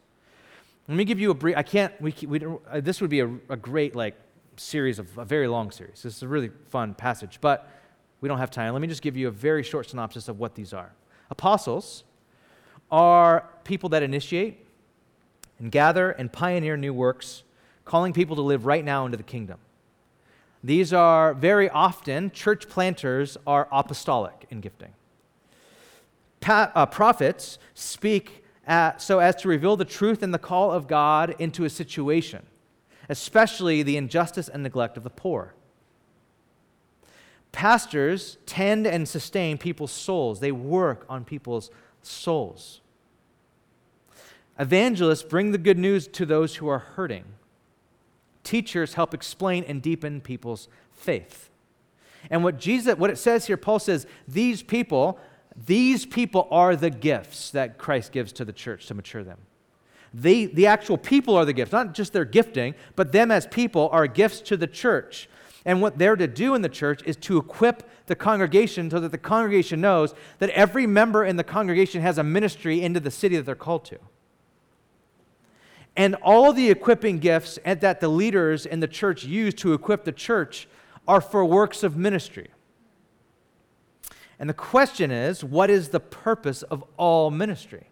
[0.88, 1.58] Let me give you a brief.
[1.58, 1.94] I can't.
[2.02, 4.16] We, we uh, this would be a, a great like
[4.56, 6.04] series of a very long series.
[6.04, 7.70] This is a really fun passage, but
[8.24, 8.72] we don't have time.
[8.72, 10.94] Let me just give you a very short synopsis of what these are.
[11.30, 12.06] Apostles
[12.90, 14.66] are people that initiate
[15.60, 17.44] and gather and pioneer new works,
[17.84, 19.60] calling people to live right now into the kingdom.
[20.64, 24.94] These are very often, church planters are apostolic in gifting.
[26.40, 30.88] Pa- uh, prophets speak at, so as to reveal the truth and the call of
[30.88, 32.46] God into a situation,
[33.10, 35.56] especially the injustice and neglect of the poor.
[37.54, 42.82] Pastors tend and sustain people's souls, they work on people's souls.
[44.60, 47.24] Evangelists bring the good news to those who are hurting.
[48.44, 51.50] Teachers help explain and deepen people's faith.
[52.30, 55.20] And what Jesus what it says here Paul says these people
[55.66, 59.38] these people are the gifts that Christ gives to the church to mature them.
[60.14, 63.90] They, the actual people are the gifts, not just their gifting, but them as people
[63.92, 65.28] are gifts to the church.
[65.66, 69.12] And what they're to do in the church is to equip the congregation so that
[69.12, 73.38] the congregation knows that every member in the congregation has a ministry into the city
[73.38, 74.00] that they're called to.
[75.96, 80.12] And all the equipping gifts that the leaders in the church use to equip the
[80.12, 80.68] church
[81.08, 82.50] are for works of ministry.
[84.40, 87.88] And the question is what is the purpose of all ministry?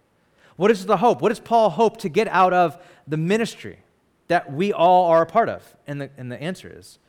[0.58, 1.22] What is the hope?
[1.22, 3.80] What does Paul hope to get out of the ministry
[4.28, 5.76] that we all are a part of?
[5.88, 7.00] And the, and the answer is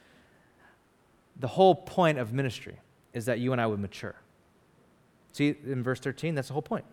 [1.42, 2.78] the whole point of ministry
[3.12, 4.14] is that you and I would mature.
[5.32, 6.86] See, in verse 13, that's the whole point.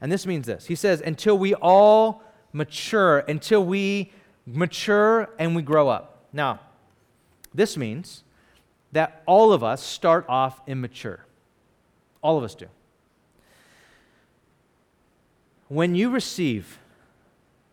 [0.00, 4.12] And this means this He says, until we all mature until we
[4.46, 6.24] mature and we grow up.
[6.32, 6.60] Now,
[7.54, 8.24] this means
[8.92, 11.24] that all of us start off immature.
[12.22, 12.66] All of us do.
[15.68, 16.78] When you receive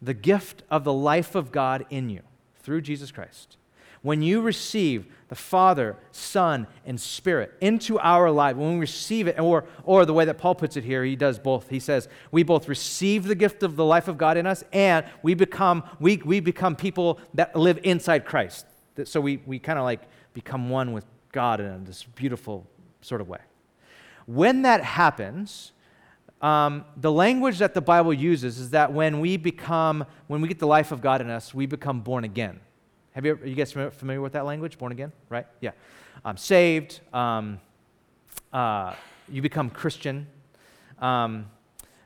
[0.01, 2.21] the gift of the life of God in you
[2.59, 3.57] through Jesus Christ,
[4.05, 9.39] when you receive the Father, Son, and Spirit into our life, when we receive it,
[9.39, 11.69] or, or the way that Paul puts it here, he does both.
[11.69, 15.07] He says, we both receive the gift of the life of God in us, and
[15.23, 18.67] we become, we, we become people that live inside Christ.
[19.05, 20.03] So we, we kind of like
[20.35, 22.67] become one with God in this beautiful
[23.01, 23.39] sort of way.
[24.27, 25.71] When that happens,
[26.43, 30.59] um, the language that the Bible uses is that when we become, when we get
[30.59, 32.59] the life of God in us, we become born again.
[33.15, 34.77] Have you, you guys familiar with that language?
[34.77, 35.47] Born again, right?
[35.61, 35.71] Yeah.
[36.25, 36.99] Um, saved.
[37.13, 37.61] Um,
[38.51, 38.93] uh,
[39.29, 40.27] you become Christian.
[40.99, 41.45] Um,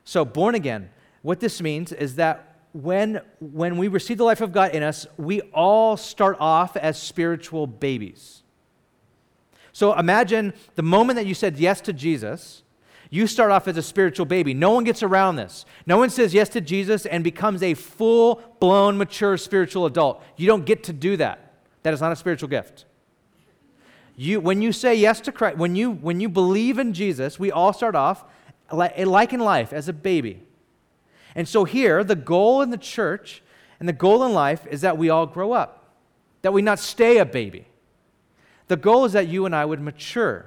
[0.04, 0.88] so, born again.
[1.22, 5.04] What this means is that when, when we receive the life of God in us,
[5.16, 8.44] we all start off as spiritual babies.
[9.72, 12.62] So, imagine the moment that you said yes to Jesus
[13.10, 14.54] you start off as a spiritual baby.
[14.54, 15.66] No one gets around this.
[15.84, 20.22] No one says yes to Jesus and becomes a full blown, mature spiritual adult.
[20.36, 21.54] You don't get to do that.
[21.82, 22.84] That is not a spiritual gift.
[24.16, 27.50] You, when you say yes to Christ, when you, when you believe in Jesus, we
[27.50, 28.24] all start off
[28.70, 30.42] like in life as a baby.
[31.34, 33.42] And so here, the goal in the church
[33.80, 35.94] and the goal in life is that we all grow up,
[36.42, 37.66] that we not stay a baby.
[38.68, 40.46] The goal is that you and I would mature.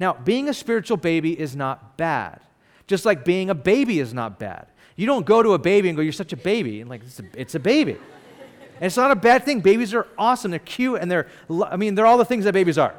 [0.00, 2.40] Now, being a spiritual baby is not bad,
[2.86, 4.66] just like being a baby is not bad.
[4.96, 6.80] You don't go to a baby and go, You're such a baby.
[6.80, 7.92] And like, it's a, it's a baby.
[7.92, 9.60] And it's not a bad thing.
[9.60, 10.50] Babies are awesome.
[10.50, 11.28] They're cute and they're,
[11.66, 12.94] I mean, they're all the things that babies are.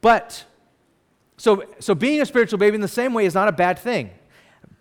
[0.00, 0.42] But,
[1.36, 4.10] so, so being a spiritual baby in the same way is not a bad thing.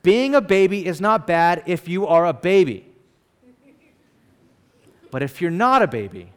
[0.03, 2.85] Being a baby is not bad if you are a baby.
[5.11, 6.31] But if you're not a baby,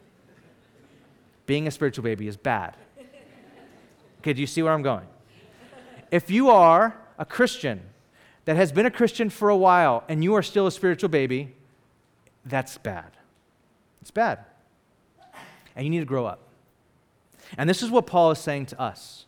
[1.45, 2.75] being a spiritual baby is bad.
[4.23, 5.05] Okay, do you see where I'm going?
[6.09, 7.81] If you are a Christian
[8.45, 11.53] that has been a Christian for a while and you are still a spiritual baby,
[12.45, 13.11] that's bad.
[14.01, 14.39] It's bad.
[15.75, 16.39] And you need to grow up.
[17.57, 19.25] And this is what Paul is saying to us.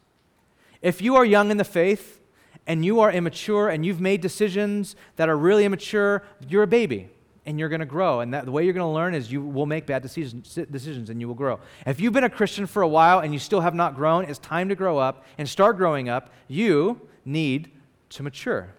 [0.82, 2.22] If you are young in the faith
[2.66, 7.10] and you are immature and you've made decisions that are really immature, you're a baby
[7.46, 8.22] and you're going to grow.
[8.22, 11.10] And that, the way you're going to learn is you will make bad decisions, decisions
[11.10, 11.60] and you will grow.
[11.86, 14.40] If you've been a Christian for a while and you still have not grown, it's
[14.40, 16.32] time to grow up and start growing up.
[16.48, 17.72] You need
[18.10, 18.70] to mature.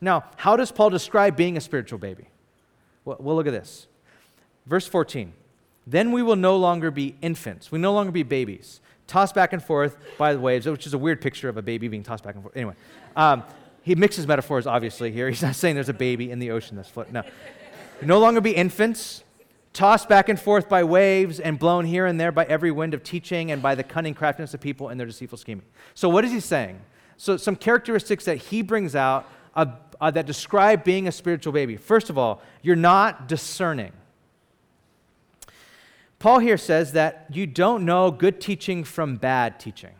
[0.00, 2.28] Now, how does Paul describe being a spiritual baby?
[3.04, 3.86] Well, we'll look at this.
[4.66, 5.32] Verse 14.
[5.86, 7.70] Then we will no longer be infants.
[7.70, 10.98] We no longer be babies, tossed back and forth by the waves, which is a
[10.98, 12.56] weird picture of a baby being tossed back and forth.
[12.56, 12.74] Anyway,
[13.14, 13.44] um,
[13.82, 15.28] he mixes metaphors, obviously, here.
[15.28, 17.12] He's not saying there's a baby in the ocean that's floating.
[17.12, 17.22] No.
[18.02, 19.24] No longer be infants,
[19.72, 23.02] tossed back and forth by waves and blown here and there by every wind of
[23.02, 25.66] teaching and by the cunning craftiness of people and their deceitful scheming.
[25.94, 26.80] So, what is he saying?
[27.16, 29.66] So, some characteristics that he brings out uh,
[30.00, 31.76] uh, that describe being a spiritual baby.
[31.76, 33.92] First of all, you're not discerning.
[36.18, 39.92] Paul here says that you don't know good teaching from bad teaching.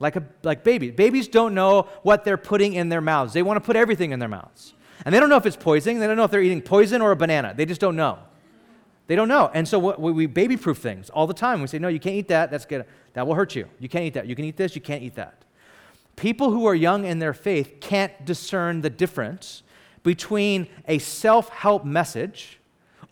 [0.00, 0.94] Like, a, like babies.
[0.94, 3.32] Babies don't know what they're putting in their mouths.
[3.32, 4.74] They want to put everything in their mouths.
[5.04, 5.98] And they don't know if it's poison.
[5.98, 7.54] They don't know if they're eating poison or a banana.
[7.56, 8.18] They just don't know.
[9.06, 9.50] They don't know.
[9.52, 11.60] And so we, we baby proof things all the time.
[11.60, 12.50] We say, no, you can't eat that.
[12.50, 12.84] That's good.
[13.14, 13.66] That will hurt you.
[13.78, 14.26] You can't eat that.
[14.26, 14.74] You can eat this.
[14.74, 15.44] You can't eat that.
[16.16, 19.62] People who are young in their faith can't discern the difference
[20.02, 22.58] between a self help message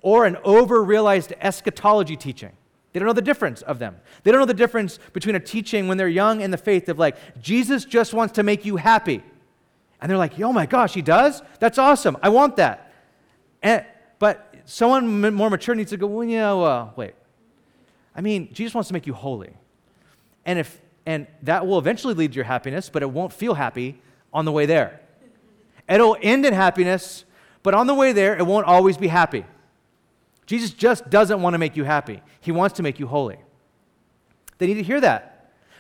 [0.03, 2.53] or an over realized eschatology teaching.
[2.93, 3.97] They don't know the difference of them.
[4.23, 6.99] They don't know the difference between a teaching when they're young in the faith of
[6.99, 9.23] like, Jesus just wants to make you happy.
[10.01, 11.43] And they're like, oh my gosh, he does?
[11.59, 12.17] That's awesome.
[12.23, 12.93] I want that.
[13.63, 13.85] And,
[14.19, 17.15] but someone more mature needs to go, well, yeah, well, wait.
[18.15, 19.53] I mean, Jesus wants to make you holy.
[20.45, 24.01] And, if, and that will eventually lead to your happiness, but it won't feel happy
[24.33, 25.01] on the way there.
[25.89, 27.25] It'll end in happiness,
[27.63, 29.45] but on the way there, it won't always be happy.
[30.47, 33.39] Jesus just doesn't want to make you happy, He wants to make you holy.
[34.59, 35.30] They need to hear that.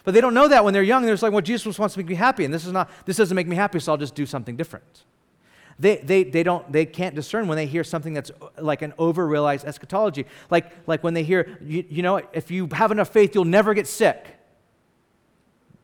[0.05, 1.03] But they don't know that when they're young.
[1.03, 3.17] They're just like, well, Jesus wants to make me happy, and this, is not, this
[3.17, 5.05] doesn't make me happy, so I'll just do something different.
[5.79, 9.27] They, they, they, don't, they can't discern when they hear something that's like an over
[9.27, 10.27] realized eschatology.
[10.51, 13.73] Like, like when they hear, you, you know, if you have enough faith, you'll never
[13.73, 14.37] get sick.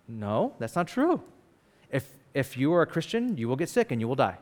[0.07, 1.23] No, that's not true.
[1.91, 4.37] If, if you are a Christian, you will get sick and you will die.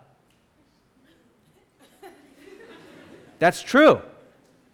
[3.39, 4.01] That's true.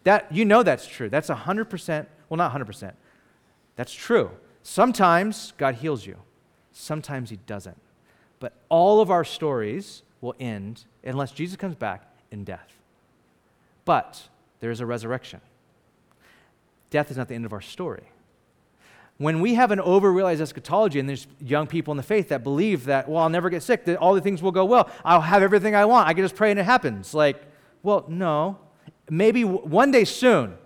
[0.04, 1.08] That, you know that's true.
[1.08, 2.92] That's 100%, well, not 100%.
[3.76, 4.30] That's true.
[4.62, 6.16] Sometimes God heals you,
[6.73, 7.81] sometimes He doesn't.
[8.38, 12.77] But all of our stories will end, unless Jesus comes back, in death.
[13.85, 14.29] But
[14.61, 15.40] there is a resurrection.
[16.90, 18.05] Death is not the end of our story.
[19.18, 22.42] When we have an over realized eschatology, and there's young people in the faith that
[22.42, 25.20] believe that, well, I'll never get sick, that all the things will go well, I'll
[25.20, 27.12] have everything I want, I can just pray and it happens.
[27.12, 27.42] Like,
[27.83, 28.59] well, no,
[29.11, 30.57] maybe one day soon,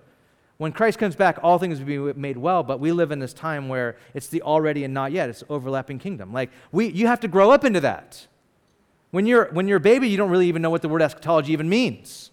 [0.64, 3.34] when Christ comes back, all things will be made well, but we live in this
[3.34, 5.28] time where it's the already and not yet.
[5.28, 6.32] It's overlapping kingdom.
[6.32, 8.26] Like, we, you have to grow up into that.
[9.10, 11.52] When you're, when you're a baby, you don't really even know what the word eschatology
[11.52, 12.30] even means.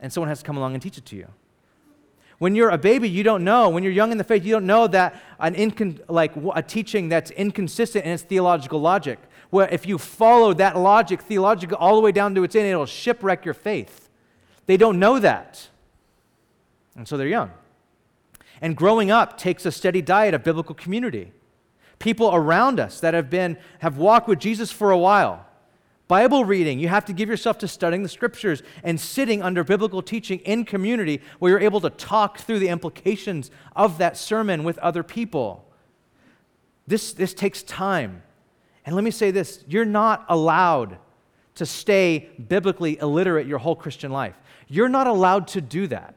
[0.00, 1.28] And someone has to come along and teach it to you.
[2.38, 3.68] When you're a baby, you don't know.
[3.68, 7.08] When you're young in the faith, you don't know that an incon- like a teaching
[7.08, 9.20] that's inconsistent in its theological logic.
[9.50, 12.86] Where if you follow that logic theological all the way down to its end, it'll
[12.86, 14.10] shipwreck your faith.
[14.66, 15.68] They don't know that.
[16.96, 17.50] And so they're young.
[18.60, 21.32] And growing up takes a steady diet of biblical community.
[21.98, 25.46] People around us that have been have walked with Jesus for a while.
[26.08, 30.02] Bible reading, you have to give yourself to studying the scriptures and sitting under biblical
[30.02, 34.78] teaching in community where you're able to talk through the implications of that sermon with
[34.78, 35.64] other people.
[36.86, 38.22] This, this takes time.
[38.84, 40.98] And let me say this you're not allowed
[41.56, 44.36] to stay biblically illiterate your whole Christian life.
[44.68, 46.14] You're not allowed to do that.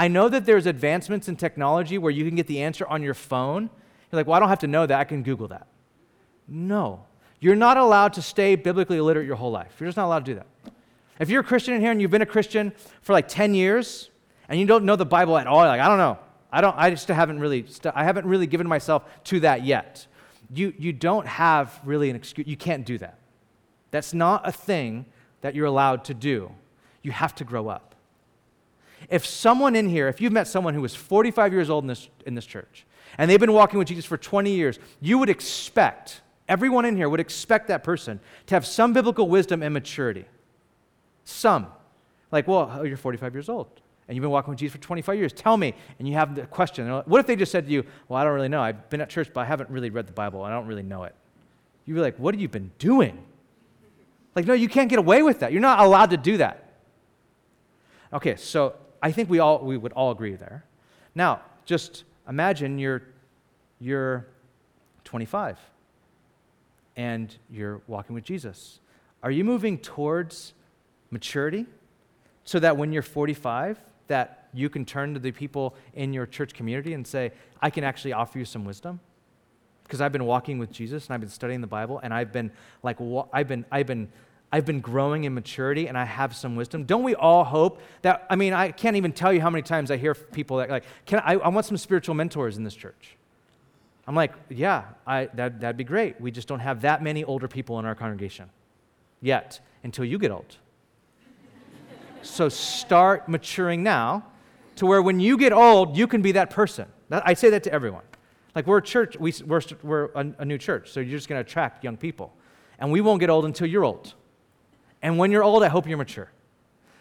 [0.00, 3.12] I know that there's advancements in technology where you can get the answer on your
[3.12, 3.64] phone.
[3.64, 4.98] You're like, well, I don't have to know that.
[4.98, 5.66] I can Google that.
[6.48, 7.04] No.
[7.38, 9.74] You're not allowed to stay biblically illiterate your whole life.
[9.78, 10.46] You're just not allowed to do that.
[11.18, 12.72] If you're a Christian in here and you've been a Christian
[13.02, 14.08] for like 10 years
[14.48, 16.18] and you don't know the Bible at all, like, I don't know.
[16.50, 20.06] I, don't, I just haven't really, I haven't really given myself to that yet.
[20.50, 22.46] You, you don't have really an excuse.
[22.46, 23.18] You can't do that.
[23.90, 25.04] That's not a thing
[25.42, 26.52] that you're allowed to do
[27.02, 27.89] you have to grow up.
[29.08, 32.08] If someone in here, if you've met someone who is 45 years old in this,
[32.26, 32.86] in this church,
[33.18, 37.08] and they've been walking with Jesus for 20 years, you would expect, everyone in here
[37.08, 40.26] would expect that person to have some biblical wisdom and maturity.
[41.24, 41.66] Some.
[42.30, 43.68] Like, well, oh, you're 45 years old.
[44.08, 45.32] and you've been walking with Jesus for 25 years.
[45.32, 45.74] Tell me.
[45.98, 46.88] And you have the question.
[46.88, 48.60] What if they just said to you, Well, I don't really know.
[48.60, 50.42] I've been at church, but I haven't really read the Bible.
[50.42, 51.14] I don't really know it.
[51.86, 53.24] You'd be like, What have you been doing?
[54.34, 55.52] Like, no, you can't get away with that.
[55.52, 56.72] You're not allowed to do that.
[58.12, 60.64] Okay, so I think we all we would all agree there.
[61.14, 63.02] Now, just imagine you're
[63.80, 64.26] you're
[65.04, 65.58] 25
[66.96, 68.78] and you're walking with Jesus.
[69.22, 70.54] Are you moving towards
[71.10, 71.66] maturity
[72.44, 73.78] so that when you're 45
[74.08, 77.32] that you can turn to the people in your church community and say,
[77.62, 79.00] I can actually offer you some wisdom?
[79.84, 82.50] Because I've been walking with Jesus and I've been studying the Bible and I've been
[82.82, 82.98] like,
[83.32, 84.08] I've been, I've been,
[84.52, 86.84] I've been growing in maturity and I have some wisdom.
[86.84, 88.26] Don't we all hope that?
[88.28, 90.84] I mean, I can't even tell you how many times I hear people that, like,
[91.06, 93.16] can I, I want some spiritual mentors in this church.
[94.08, 96.20] I'm like, yeah, I, that, that'd be great.
[96.20, 98.50] We just don't have that many older people in our congregation
[99.20, 100.56] yet until you get old.
[102.22, 104.24] so start maturing now
[104.76, 106.86] to where when you get old, you can be that person.
[107.10, 108.02] I say that to everyone.
[108.56, 111.42] Like, we're a church, we, we're, we're a, a new church, so you're just going
[111.42, 112.32] to attract young people.
[112.80, 114.14] And we won't get old until you're old.
[115.02, 116.30] And when you're old, I hope you're mature.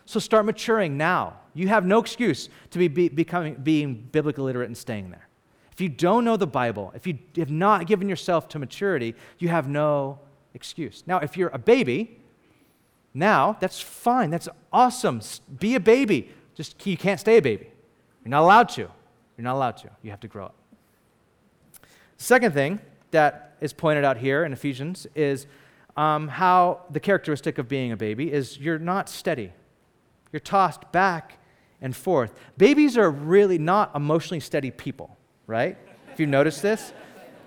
[0.05, 1.39] So start maturing now.
[1.53, 5.27] You have no excuse to be, be becoming, being biblically literate and staying there.
[5.71, 9.49] If you don't know the Bible, if you have not given yourself to maturity, you
[9.49, 10.19] have no
[10.53, 11.03] excuse.
[11.05, 12.19] Now, if you're a baby,
[13.13, 14.29] now that's fine.
[14.29, 15.21] That's awesome.
[15.59, 16.31] Be a baby.
[16.55, 17.71] Just you can't stay a baby.
[18.23, 18.81] You're not allowed to.
[18.81, 19.89] You're not allowed to.
[20.01, 20.55] You have to grow up.
[22.17, 22.81] Second thing
[23.11, 25.47] that is pointed out here in Ephesians is
[25.99, 29.51] um, how the characteristic of being a baby is you're not steady.
[30.31, 31.39] You're tossed back
[31.81, 32.33] and forth.
[32.57, 35.77] Babies are really not emotionally steady people, right?
[36.13, 36.93] If you notice this,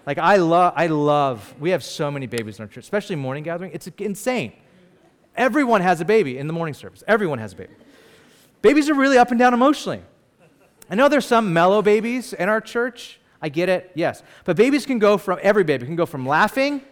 [0.05, 1.55] like I love, I love.
[1.59, 3.71] We have so many babies in our church, especially morning gathering.
[3.73, 4.53] It's insane.
[5.35, 7.03] Everyone has a baby in the morning service.
[7.09, 7.73] Everyone has a baby.
[8.61, 10.03] Babies are really up and down emotionally.
[10.91, 13.19] I know there's some mellow babies in our church.
[13.41, 14.23] I get it, yes.
[14.45, 16.83] But babies can go from, every baby can go from laughing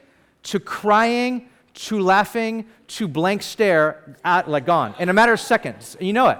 [0.44, 5.96] to crying to laughing to blank stare, at, like gone, in a matter of seconds.
[6.00, 6.38] You know it.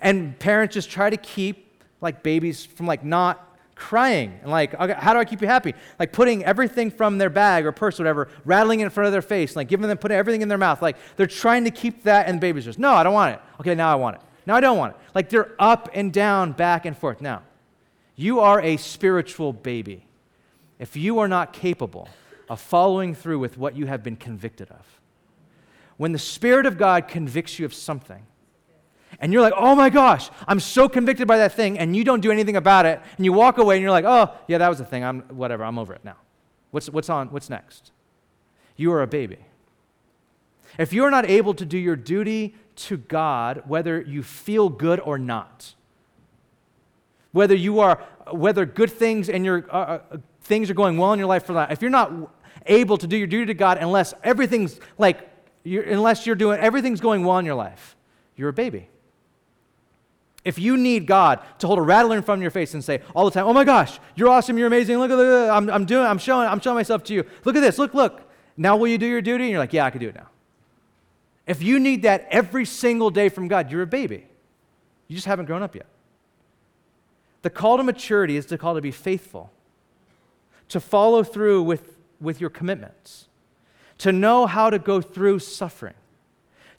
[0.00, 3.42] And parents just try to keep like babies from like not
[3.74, 4.38] crying.
[4.42, 5.74] And like okay, how do i keep you happy?
[5.98, 9.22] Like putting everything from their bag or purse or whatever rattling in front of their
[9.22, 10.82] face like giving them putting everything in their mouth.
[10.82, 13.40] Like they're trying to keep that and the baby's just no i don't want it.
[13.60, 14.22] Okay now i want it.
[14.46, 15.00] Now i don't want it.
[15.14, 17.20] Like they're up and down back and forth.
[17.20, 17.42] Now
[18.16, 20.06] you are a spiritual baby.
[20.78, 22.08] If you are not capable
[22.48, 25.00] of following through with what you have been convicted of
[25.96, 28.26] when the spirit of god convicts you of something
[29.20, 32.20] and you're like, oh my gosh, I'm so convicted by that thing, and you don't
[32.20, 34.78] do anything about it, and you walk away and you're like, oh, yeah, that was
[34.78, 35.04] the thing.
[35.04, 36.16] I'm whatever, I'm over it now.
[36.70, 37.28] What's, what's on?
[37.28, 37.92] What's next?
[38.76, 39.38] You are a baby.
[40.78, 45.18] If you're not able to do your duty to God, whether you feel good or
[45.18, 45.74] not,
[47.32, 51.18] whether you are, whether good things and your uh, uh, things are going well in
[51.18, 52.35] your life for that, if you're not
[52.66, 55.28] able to do your duty to God unless everything's like,
[55.64, 57.96] you're, unless you're doing everything's going well in your life,
[58.36, 58.88] you're a baby.
[60.44, 63.00] If you need God to hold a rattler in front of your face and say
[63.16, 64.96] all the time, "Oh my gosh, you're awesome, you're amazing.
[64.98, 65.50] Look at this.
[65.50, 67.24] I'm, I'm doing, I'm showing, I'm showing myself to you.
[67.44, 67.78] Look at this.
[67.78, 68.22] Look, look.
[68.56, 70.28] Now will you do your duty?" And you're like, "Yeah, I can do it now."
[71.48, 74.26] If you need that every single day from God, you're a baby.
[75.08, 75.86] You just haven't grown up yet.
[77.42, 79.52] The call to maturity is the call to be faithful,
[80.68, 83.28] to follow through with, with your commitments,
[83.98, 85.94] to know how to go through suffering,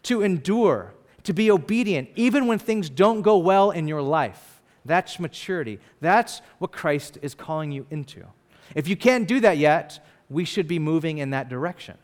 [0.04, 0.94] to endure
[1.28, 4.62] to be obedient even when things don't go well in your life.
[4.86, 5.80] That's maturity.
[6.00, 8.24] That's what Christ is calling you into.
[8.74, 11.98] If you can't do that yet, we should be moving in that direction.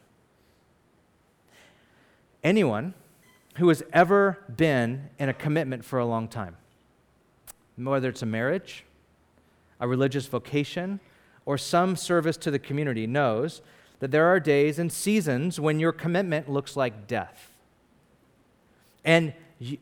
[2.44, 2.94] Anyone
[3.56, 6.58] who has ever been in a commitment for a long time,
[7.78, 8.84] whether it's a marriage,
[9.80, 11.00] a religious vocation,
[11.46, 13.62] or some service to the community, knows
[14.00, 17.54] that there are days and seasons when your commitment looks like death
[19.06, 19.34] and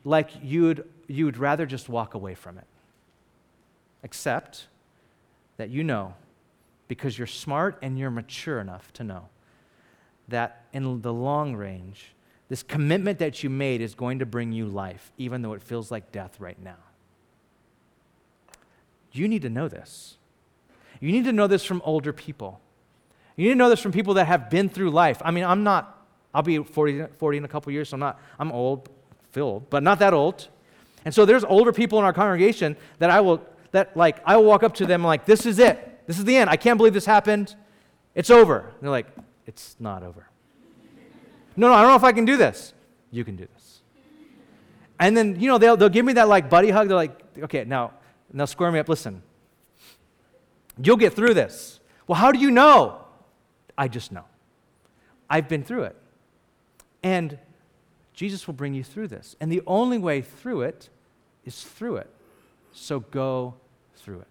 [0.04, 2.66] like you'd, you'd rather just walk away from it.
[4.02, 4.66] Except
[5.56, 6.14] that you know,
[6.88, 9.28] because you're smart and you're mature enough to know,
[10.28, 12.12] that in the long range,
[12.48, 15.90] this commitment that you made is going to bring you life, even though it feels
[15.90, 16.76] like death right now.
[19.12, 20.16] You need to know this.
[21.02, 22.60] You need to know this from older people.
[23.36, 25.20] You need to know this from people that have been through life.
[25.24, 28.20] I mean, I'm not, I'll be 40, 40 in a couple years, so I'm not,
[28.38, 28.88] I'm old,
[29.32, 30.46] filled, but not that old.
[31.04, 34.44] And so there's older people in our congregation that I will, that like, I will
[34.44, 36.06] walk up to them like, this is it.
[36.06, 36.48] This is the end.
[36.48, 37.56] I can't believe this happened.
[38.14, 38.60] It's over.
[38.60, 39.08] And they're like,
[39.44, 40.28] it's not over.
[41.56, 42.74] no, no, I don't know if I can do this.
[43.10, 43.80] You can do this.
[45.00, 46.86] And then, you know, they'll, they'll give me that like buddy hug.
[46.86, 47.90] They're like, okay, now,
[48.32, 48.88] now square me up.
[48.88, 49.20] Listen,
[50.82, 51.80] you'll get through this.
[52.06, 52.98] Well, how do you know?
[53.76, 54.24] I just know.
[55.28, 55.96] I've been through it.
[57.02, 57.38] And
[58.12, 59.34] Jesus will bring you through this.
[59.40, 60.88] And the only way through it
[61.44, 62.10] is through it.
[62.72, 63.54] So go
[63.96, 64.26] through it.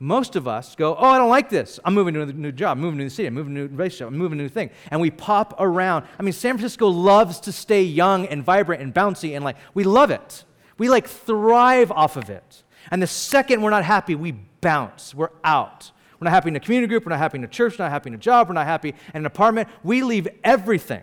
[0.00, 1.80] Most of us go, Oh, I don't like this.
[1.84, 3.62] I'm moving to a new job, I'm moving to a new city, I'm moving to
[3.62, 4.70] a new relationship, I'm moving to a new thing.
[4.92, 6.06] And we pop around.
[6.18, 9.82] I mean, San Francisco loves to stay young and vibrant and bouncy, and like, we
[9.82, 10.44] love it.
[10.76, 12.62] We like thrive off of it.
[12.92, 15.14] And the second we're not happy, we bounce.
[15.14, 15.90] We're out.
[16.18, 17.92] We're not happy in a community group, we're not happy in a church, we're not
[17.92, 19.68] happy in a job, we're not happy in an apartment.
[19.84, 21.02] We leave everything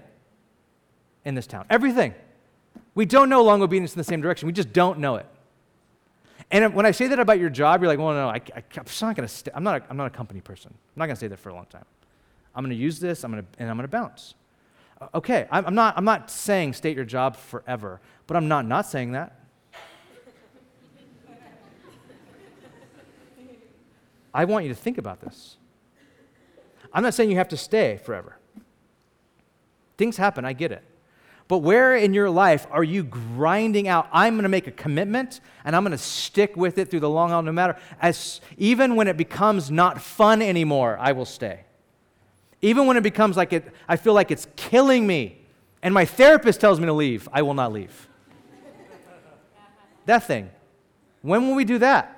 [1.23, 1.65] in this town.
[1.69, 2.13] Everything.
[2.95, 4.47] We don't know long obedience in the same direction.
[4.47, 5.25] We just don't know it.
[6.51, 8.85] And when I say that about your job, you're like, well, no, I, I, I'm
[9.01, 9.55] not going to.
[9.55, 9.81] I'm not.
[9.81, 10.71] A, I'm not a company person.
[10.73, 11.85] I'm not going to say that for a long time.
[12.53, 13.23] I'm going to use this.
[13.23, 14.35] I'm going to, and I'm going to bounce.
[15.13, 15.97] Okay, I'm, I'm not.
[15.97, 19.39] I'm not saying state your job forever, but I'm not not saying that.
[24.35, 25.55] I want you to think about this.
[26.93, 28.37] I'm not saying you have to stay forever.
[29.97, 30.43] Things happen.
[30.43, 30.83] I get it.
[31.47, 34.09] But where in your life are you grinding out?
[34.11, 37.09] I'm going to make a commitment and I'm going to stick with it through the
[37.09, 41.61] long haul, no matter as even when it becomes not fun anymore, I will stay.
[42.61, 45.39] Even when it becomes like it, I feel like it's killing me,
[45.83, 48.09] and my therapist tells me to leave, I will not leave.
[50.07, 50.49] that thing.
[51.21, 52.14] When will we do that?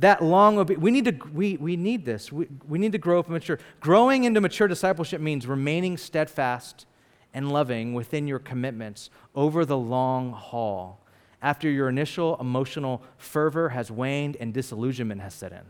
[0.00, 2.32] That long, obe- we need to, we, we need this.
[2.32, 3.60] We, we need to grow up and mature.
[3.80, 6.86] Growing into mature discipleship means remaining steadfast
[7.32, 11.00] and loving within your commitments over the long haul
[11.40, 15.62] after your initial emotional fervor has waned and disillusionment has set in.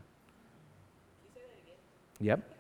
[2.21, 2.41] Yep.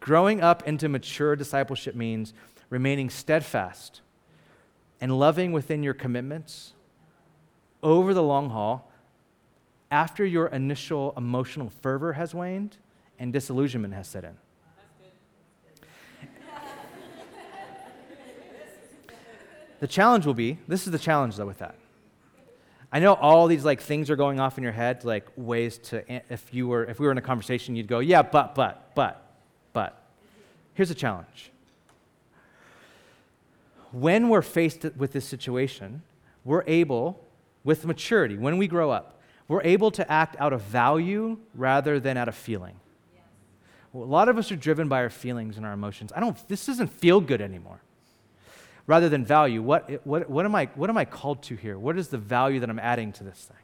[0.00, 2.34] Growing up into mature discipleship means
[2.70, 4.02] remaining steadfast
[5.00, 6.74] and loving within your commitments
[7.82, 8.90] over the long haul
[9.90, 12.76] after your initial emotional fervor has waned
[13.18, 14.36] and disillusionment has set in.
[19.78, 21.74] The challenge will be this is the challenge, though, with that.
[22.90, 26.02] I know all these like things are going off in your head, like ways to,
[26.32, 29.22] if you were, if we were in a conversation, you'd go, yeah, but, but, but,
[29.72, 30.02] but.
[30.74, 31.50] Here's a challenge.
[33.92, 36.02] When we're faced with this situation,
[36.44, 37.22] we're able,
[37.66, 42.16] with maturity, when we grow up, we're able to act out of value rather than
[42.16, 42.76] out of feeling.
[43.92, 46.12] Well, a lot of us are driven by our feelings and our emotions.
[46.14, 47.80] I don't, this doesn't feel good anymore
[48.86, 49.62] rather than value.
[49.62, 51.76] What, what, what, am I, what am I called to here?
[51.76, 53.56] What is the value that I'm adding to this thing?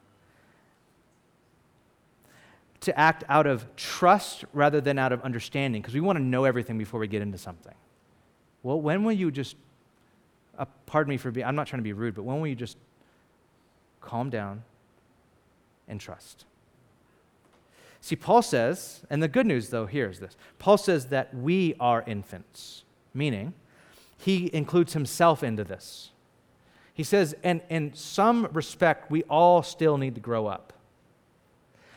[2.81, 6.43] To act out of trust rather than out of understanding, because we want to know
[6.43, 7.75] everything before we get into something.
[8.65, 9.55] Well, when will you just,
[10.59, 12.57] uh, pardon me for being, I'm not trying to be rude, but when will you
[12.57, 12.77] just
[14.03, 14.65] calm down
[15.89, 16.45] and trust?
[18.01, 21.75] See, Paul says, and the good news though here is this Paul says that we
[21.79, 22.83] are infants,
[23.15, 23.55] meaning
[24.19, 26.11] he includes himself into this.
[26.95, 30.73] He says, and in some respect, we all still need to grow up.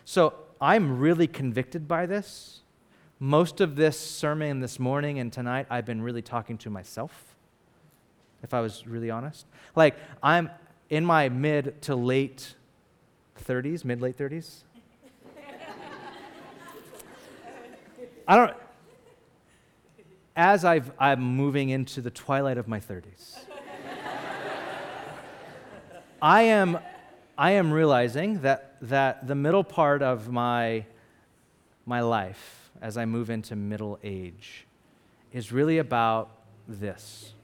[0.06, 2.62] So I'm really convicted by this.
[3.20, 7.36] Most of this sermon this morning and tonight, I've been really talking to myself,
[8.44, 9.46] if I was really honest.
[9.76, 10.50] Like, I'm
[10.90, 12.56] in my mid to late
[13.44, 14.62] 30s, mid late 30s.
[18.28, 18.58] I don't,
[20.36, 23.38] as i am moving into the twilight of my 30s,
[26.22, 26.80] I am,
[27.38, 30.86] I am realizing that, that the middle part of my,
[31.86, 34.66] my life, as I move into middle age,
[35.32, 36.32] is really about
[36.68, 37.35] this.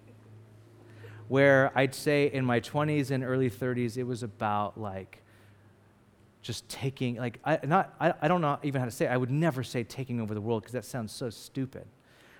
[1.32, 5.24] Where I'd say in my 20s and early 30s, it was about like
[6.42, 9.12] just taking, like, I, not, I, I don't know even how to say it.
[9.12, 11.86] I would never say taking over the world because that sounds so stupid.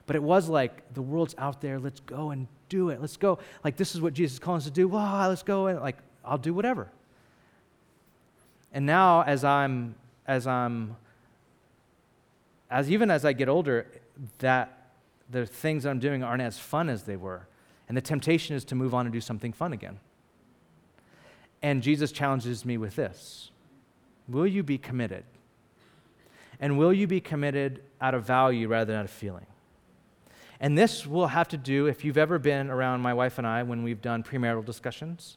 [0.08, 3.00] But it was like, the world's out there, let's go and do it.
[3.00, 3.40] Let's go.
[3.64, 4.90] Like, this is what Jesus is calling us to do.
[4.90, 5.68] Wow, let's go.
[5.68, 6.90] And like, I'll do whatever.
[8.74, 9.96] And now, as I'm,
[10.28, 10.98] as I'm,
[12.70, 13.88] as even as I get older,
[14.40, 14.90] that
[15.30, 17.48] the things I'm doing aren't as fun as they were.
[17.92, 20.00] And the temptation is to move on and do something fun again.
[21.62, 23.52] And Jesus challenges me with this
[24.30, 25.26] Will you be committed?
[26.62, 29.46] And will you be committed out of value rather than out of feeling?
[30.62, 33.62] And this will have to do, if you've ever been around my wife and I
[33.64, 35.36] when we've done premarital discussions,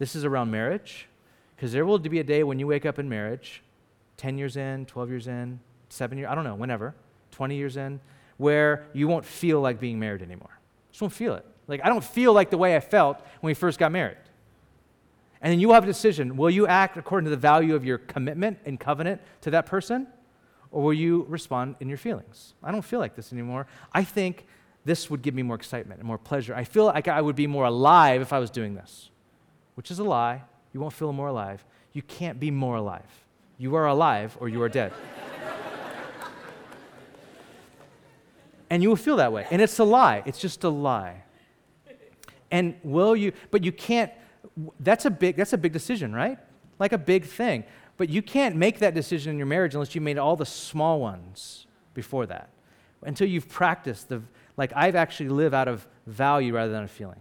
[0.00, 1.06] this is around marriage.
[1.54, 3.62] Because there will be a day when you wake up in marriage,
[4.16, 6.92] 10 years in, 12 years in, 7 years, I don't know, whenever,
[7.30, 8.00] 20 years in,
[8.36, 10.58] where you won't feel like being married anymore.
[10.90, 11.46] Just won't feel it.
[11.66, 14.18] Like, I don't feel like the way I felt when we first got married.
[15.40, 16.36] And then you have a decision.
[16.36, 20.06] Will you act according to the value of your commitment and covenant to that person?
[20.70, 22.54] Or will you respond in your feelings?
[22.62, 23.66] I don't feel like this anymore.
[23.92, 24.46] I think
[24.84, 26.54] this would give me more excitement and more pleasure.
[26.54, 29.10] I feel like I would be more alive if I was doing this,
[29.74, 30.42] which is a lie.
[30.72, 31.64] You won't feel more alive.
[31.92, 33.02] You can't be more alive.
[33.58, 34.92] You are alive or you are dead.
[38.70, 39.46] and you will feel that way.
[39.50, 40.22] And it's a lie.
[40.26, 41.23] It's just a lie.
[42.54, 44.12] And will you, but you can't,
[44.78, 46.38] that's a big, that's a big decision, right?
[46.78, 47.64] Like a big thing.
[47.96, 51.00] But you can't make that decision in your marriage unless you made all the small
[51.00, 52.50] ones before that.
[53.02, 54.22] Until you've practiced the,
[54.56, 57.18] like I've actually live out of value rather than a feeling.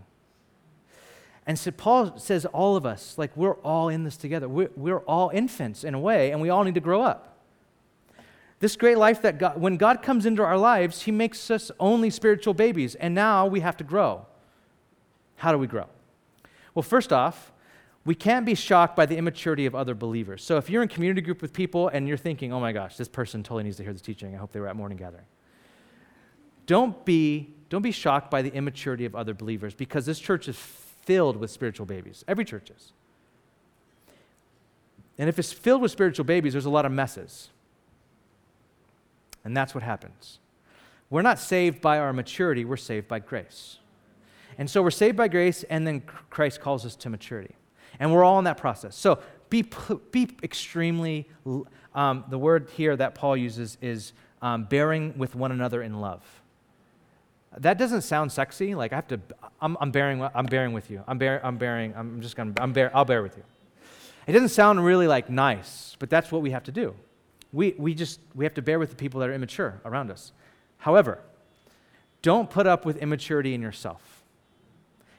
[1.47, 4.47] And so Paul says all of us, like we're all in this together.
[4.47, 7.39] We're, we're all infants in a way, and we all need to grow up.
[8.59, 12.11] This great life that God, when God comes into our lives, He makes us only
[12.11, 14.27] spiritual babies, and now we have to grow.
[15.43, 15.87] How do we grow?
[16.73, 17.51] Well, first off,
[18.05, 20.41] we can't be shocked by the immaturity of other believers.
[20.41, 23.09] So if you're in community group with people and you're thinking, oh my gosh, this
[23.09, 25.25] person totally needs to hear this teaching, I hope they were at morning gathering.
[26.65, 30.55] Don't be, don't be shocked by the immaturity of other believers because this church is
[30.55, 32.23] filled with spiritual babies.
[32.25, 32.93] Every church is.
[35.17, 37.49] And if it's filled with spiritual babies, there's a lot of messes.
[39.43, 40.39] And that's what happens.
[41.09, 43.79] We're not saved by our maturity, we're saved by grace.
[44.57, 47.55] And so we're saved by grace, and then Christ calls us to maturity.
[47.99, 48.95] And we're all in that process.
[48.95, 49.65] So be,
[50.11, 51.27] be extremely,
[51.93, 56.23] um, the word here that Paul uses is um, bearing with one another in love.
[57.57, 58.73] That doesn't sound sexy.
[58.73, 59.19] Like I have to,
[59.61, 61.03] I'm, I'm bearing, I'm bearing with you.
[61.07, 63.43] I'm, bear, I'm bearing, I'm just gonna, I'm bear, I'll bear with you.
[64.25, 66.95] It doesn't sound really like nice, but that's what we have to do.
[67.51, 70.31] We, we just, we have to bear with the people that are immature around us.
[70.77, 71.19] However,
[72.23, 74.22] don't put up with immaturity in yourself.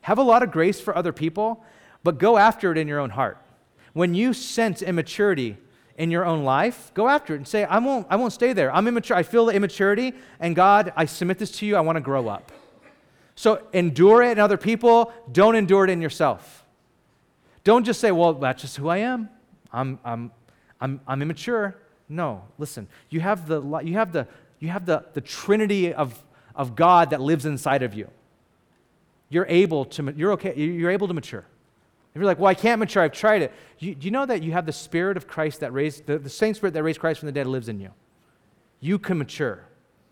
[0.05, 1.65] Have a lot of grace for other people,
[2.03, 3.39] but go after it in your own heart.
[3.95, 5.57] When you sense immaturity
[5.97, 8.71] in your own life, go after it and say, I won't, I won't stay there.
[8.71, 9.17] I'm immature.
[9.17, 11.75] I feel the immaturity, and God, I submit this to you.
[11.75, 12.53] I want to grow up.
[13.35, 15.11] So endure it in other people.
[15.33, 16.67] Don't endure it in yourself.
[17.63, 19.31] Don't just say, well, that's just who I am.
[19.73, 20.33] I'm, I'm,
[20.83, 21.79] I'm, I'm immature.
[22.11, 22.89] No, listen.
[23.09, 24.29] You have the, you have the,
[24.59, 26.23] you have the, the trinity of,
[26.55, 28.11] of God that lives inside of you.
[29.35, 31.45] You're able to, you're okay, you're able to mature.
[32.15, 33.53] If you're like, well, I can't mature, I've tried it.
[33.81, 36.31] You, do you know that you have the Spirit of Christ that raised, the, the
[36.31, 37.91] same Spirit that raised Christ from the dead lives in you?
[38.79, 39.65] You can mature.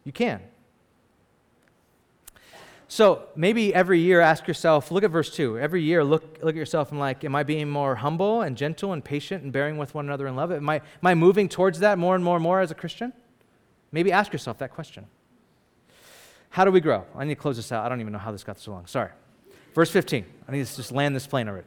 [0.03, 0.41] You can.
[2.89, 5.57] So maybe every year ask yourself, look at verse 2.
[5.57, 8.93] Every year look, look at yourself and like, am I being more humble and gentle
[8.93, 10.51] and patient and bearing with one another in love?
[10.51, 13.13] Am I, am I moving towards that more and more and more as a Christian?
[13.93, 15.07] Maybe ask yourself that question.
[16.53, 17.07] How do we grow?
[17.17, 17.83] I need to close this out.
[17.85, 18.85] I don't even know how this got so long.
[18.85, 19.09] Sorry.
[19.75, 20.27] Verse 15.
[20.47, 21.67] I need to just land this plane already.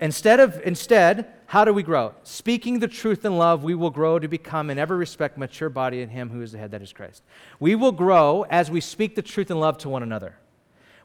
[0.00, 2.14] Instead of instead, how do we grow?
[2.22, 6.00] Speaking the truth in love, we will grow to become in every respect mature body
[6.00, 7.22] in him who is the head that is Christ.
[7.58, 10.36] We will grow as we speak the truth in love to one another.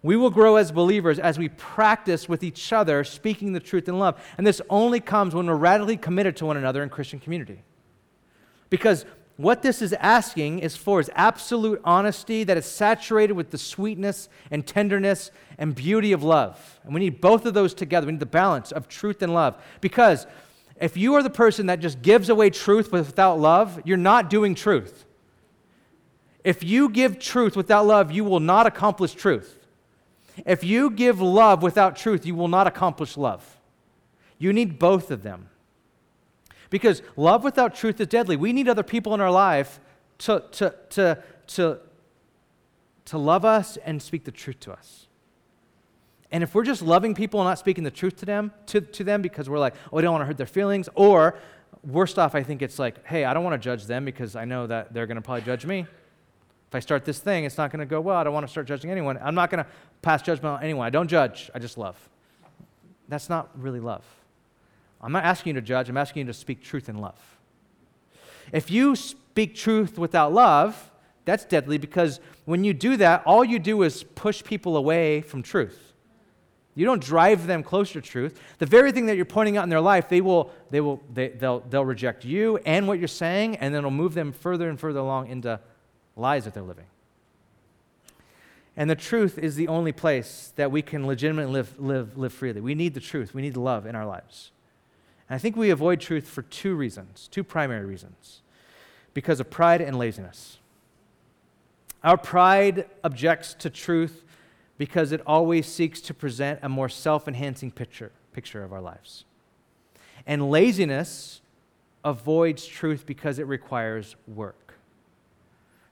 [0.02, 4.00] We will grow as believers as we practice with each other speaking the truth in
[4.00, 4.24] love.
[4.38, 7.64] And this only comes when we're radically committed to one another in Christian community.
[8.70, 9.06] Because
[9.38, 14.30] what this is asking is for is absolute honesty that is saturated with the sweetness
[14.50, 16.80] and tenderness and beauty of love.
[16.86, 18.08] And we need both of those together.
[18.08, 19.62] We need the balance of truth and love.
[19.82, 20.26] Because
[20.80, 24.56] if you are the person that just gives away truth without love, you're not doing
[24.56, 25.06] truth.
[26.46, 29.60] If you give truth without love, you will not accomplish truth.
[30.46, 33.58] If you give love without truth, you will not accomplish love.
[34.38, 35.50] You need both of them.
[36.70, 38.36] Because love without truth is deadly.
[38.36, 39.80] We need other people in our life
[40.20, 41.80] to, to, to, to,
[43.06, 45.08] to love us and speak the truth to us.
[46.32, 49.04] And if we're just loving people and not speaking the truth to them, to, to
[49.04, 51.38] them because we're like, oh, I don't want to hurt their feelings, or
[51.84, 54.46] worst off, I think it's like, hey, I don't want to judge them because I
[54.46, 55.86] know that they're going to probably judge me.
[56.68, 58.18] If I start this thing, it's not going to go well.
[58.18, 59.20] I don't want to start judging anyone.
[59.22, 59.70] I'm not going to
[60.02, 60.86] pass judgment on anyone.
[60.86, 61.98] I don't judge, I just love.
[63.08, 64.04] That's not really love.
[65.06, 67.20] I'm not asking you to judge, I'm asking you to speak truth in love.
[68.52, 70.92] If you speak truth without love,
[71.26, 75.44] that's deadly because when you do that, all you do is push people away from
[75.44, 75.94] truth.
[76.74, 78.40] You don't drive them closer to truth.
[78.58, 81.30] The very thing that you're pointing out in their life, they will, they will, they,
[81.30, 84.80] they'll, they'll reject you and what you're saying, and then it'll move them further and
[84.80, 85.60] further along into
[86.16, 86.86] lies that they're living.
[88.76, 92.60] And the truth is the only place that we can legitimately live, live, live freely.
[92.60, 93.34] We need the truth.
[93.34, 94.52] We need love in our lives.
[95.30, 98.42] And I think we avoid truth for two reasons, two primary reasons
[99.14, 100.60] because of pride and laziness.
[102.04, 104.24] Our pride objects to truth
[104.78, 109.26] because it always seeks to present a more self enhancing picture, picture of our lives.
[110.28, 111.42] And laziness
[112.04, 114.76] avoids truth because it requires work.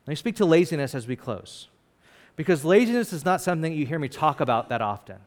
[0.05, 1.69] Let me speak to laziness as we close.
[2.35, 5.17] Because laziness is not something you hear me talk about that often.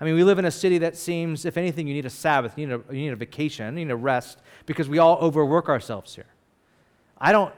[0.00, 2.56] I mean, we live in a city that seems, if anything, you need a Sabbath,
[2.56, 5.68] you need a, you need a vacation, you need a rest, because we all overwork
[5.68, 6.26] ourselves here.
[7.18, 7.52] I don't,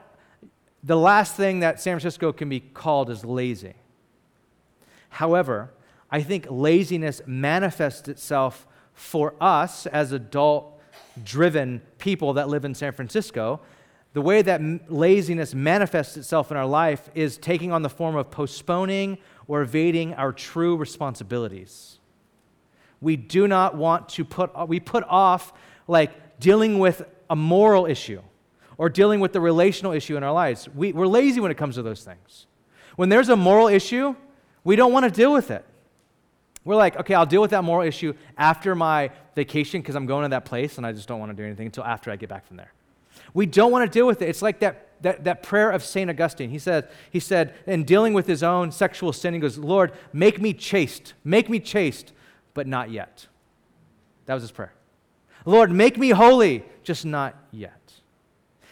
[0.83, 3.75] the last thing that San Francisco can be called is lazy.
[5.07, 5.71] However,
[6.11, 10.81] I think laziness manifests itself for us as adult
[11.23, 13.61] driven people that live in San Francisco.
[14.13, 18.15] The way that m- laziness manifests itself in our life is taking on the form
[18.15, 19.17] of postponing
[19.47, 21.99] or evading our true responsibilities.
[23.03, 25.53] We do not want to put, we put off
[25.87, 28.21] like dealing with a moral issue
[28.77, 30.69] or dealing with the relational issue in our lives.
[30.73, 32.47] We, we're lazy when it comes to those things.
[32.95, 34.15] When there's a moral issue,
[34.63, 35.65] we don't want to deal with it.
[36.63, 40.23] We're like, okay, I'll deal with that moral issue after my vacation because I'm going
[40.23, 42.29] to that place and I just don't want to do anything until after I get
[42.29, 42.71] back from there.
[43.33, 44.29] We don't want to deal with it.
[44.29, 46.09] It's like that, that, that prayer of St.
[46.09, 46.49] Augustine.
[46.49, 50.39] He said, he said, in dealing with his own sexual sin, he goes, Lord, make
[50.39, 52.13] me chaste, make me chaste,
[52.53, 53.27] but not yet.
[54.25, 54.73] That was his prayer.
[55.45, 57.79] Lord, make me holy, just not yet.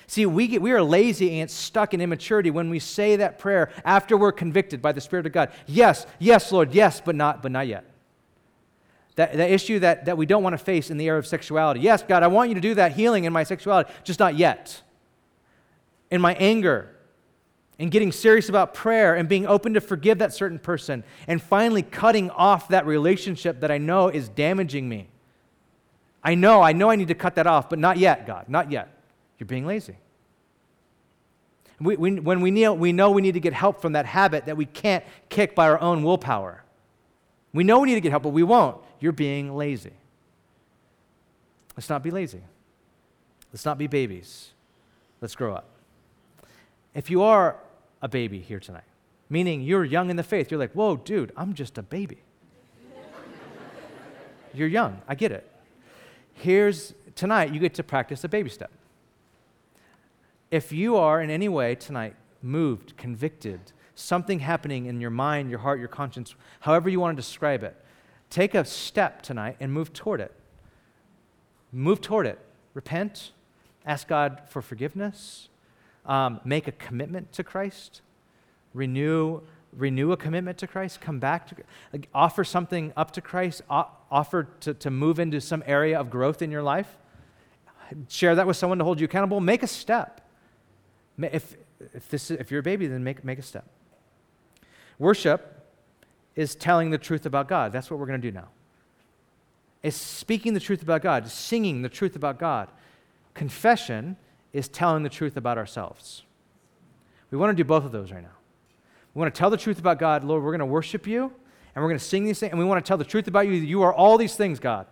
[0.08, 3.72] See, we, get, we are lazy and stuck in immaturity when we say that prayer
[3.86, 5.52] after we're convicted by the Spirit of God.
[5.68, 7.86] Yes, yes, Lord, yes, but not, but not yet.
[9.16, 11.80] That, that issue that, that we don't want to face in the area of sexuality.
[11.80, 14.82] Yes, God, I want you to do that healing in my sexuality, just not yet.
[16.10, 16.91] In my anger,
[17.80, 21.82] and getting serious about prayer and being open to forgive that certain person, and finally
[21.82, 25.10] cutting off that relationship that I know is damaging me.
[26.24, 28.72] I know, I know I need to cut that off, but not yet, God, not
[28.72, 29.02] yet.
[29.40, 29.96] You're being lazy.
[31.80, 34.46] We, we, when we, need, we know we need to get help from that habit
[34.46, 36.64] that we can't kick by our own willpower.
[37.54, 38.78] We know we need to get help, but we won't.
[39.00, 39.94] You're being lazy.
[41.76, 42.42] Let's not be lazy.
[43.52, 44.52] Let's not be babies.
[45.22, 45.71] Let's grow up.
[46.94, 47.58] If you are
[48.02, 48.84] a baby here tonight,
[49.30, 52.20] meaning you're young in the faith, you're like, whoa, dude, I'm just a baby.
[54.54, 55.02] you're young.
[55.08, 55.50] I get it.
[56.34, 58.72] Here's tonight, you get to practice a baby step.
[60.50, 63.60] If you are in any way tonight moved, convicted,
[63.96, 67.76] something happening in your mind, your heart, your conscience, however you want to describe it,
[68.30, 70.34] take a step tonight and move toward it.
[71.72, 72.40] Move toward it.
[72.74, 73.32] Repent,
[73.86, 75.48] ask God for forgiveness,
[76.12, 78.02] um, make a commitment to Christ,
[78.74, 79.40] renew,
[79.72, 81.56] renew a commitment to Christ, come back to
[81.94, 86.42] like, offer something up to Christ, offer to, to move into some area of growth
[86.42, 86.98] in your life.
[88.10, 89.40] Share that with someone to hold you accountable.
[89.40, 90.20] Make a step.
[91.18, 91.56] If,
[91.94, 93.66] if, this, if you're a baby, then make, make a step.
[95.00, 95.66] Worship
[96.36, 97.72] is telling the truth about God.
[97.72, 98.50] That's what we're going to do now.
[99.82, 102.68] It's speaking the truth about God, singing the truth about God.
[103.34, 104.18] Confession
[104.54, 106.24] is telling the truth about ourselves.
[107.30, 108.36] We want to do both of those right now.
[109.14, 110.24] We want to tell the truth about God.
[110.24, 112.66] Lord, we're going to worship you, and we're going to sing these things, and we
[112.66, 113.54] want to tell the truth about you.
[113.54, 114.88] You are all these things, God.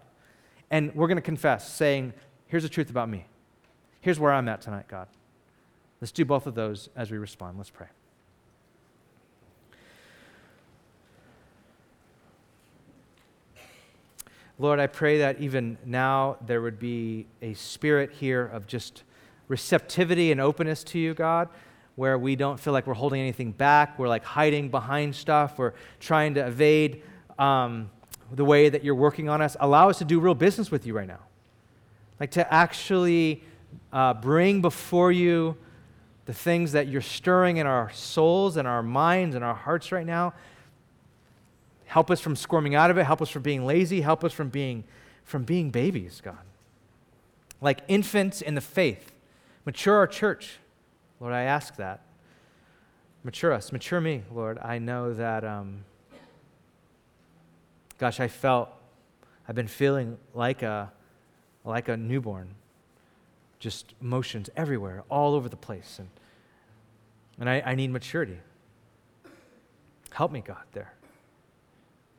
[0.72, 2.14] And we're going to confess, saying,
[2.48, 3.26] Here's the truth about me.
[4.02, 5.08] Here's where I'm at tonight, God.
[6.02, 7.58] Let's do both of those as we respond.
[7.58, 7.88] Let's pray.
[14.58, 19.04] Lord, I pray that even now there would be a spirit here of just
[19.50, 21.50] receptivity and openness to you, God,
[21.98, 24.00] where we don't feel like we're holding anything back.
[24.00, 25.58] We're like hiding behind stuff.
[25.58, 27.04] We're trying to evade
[27.38, 27.90] um,
[28.32, 29.58] the way that you're working on us.
[29.60, 31.20] Allow us to do real business with you right now.
[32.20, 33.44] Like to actually
[33.92, 35.58] uh, bring before you
[36.26, 40.06] the things that you're stirring in our souls and our minds and our hearts right
[40.06, 40.34] now.
[41.86, 43.04] Help us from squirming out of it.
[43.04, 44.02] Help us from being lazy.
[44.02, 44.84] Help us from being,
[45.24, 46.38] from being babies, God.
[47.62, 49.12] Like infants in the faith.
[49.70, 50.58] Mature our church.
[51.20, 52.02] Lord, I ask that.
[53.24, 53.72] Mature us.
[53.72, 54.58] Mature me, Lord.
[54.58, 55.86] I know that, um,
[58.00, 58.70] gosh, I felt,
[59.48, 60.92] I've been feeling like a,
[61.64, 62.56] like a newborn
[63.60, 66.00] just emotions everywhere, all over the place.
[66.00, 66.10] And,
[67.40, 68.40] and I, I need maturity.
[70.10, 70.94] Help me, God, there.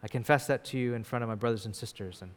[0.04, 2.22] I confess that to you in front of my brothers and sisters.
[2.22, 2.30] And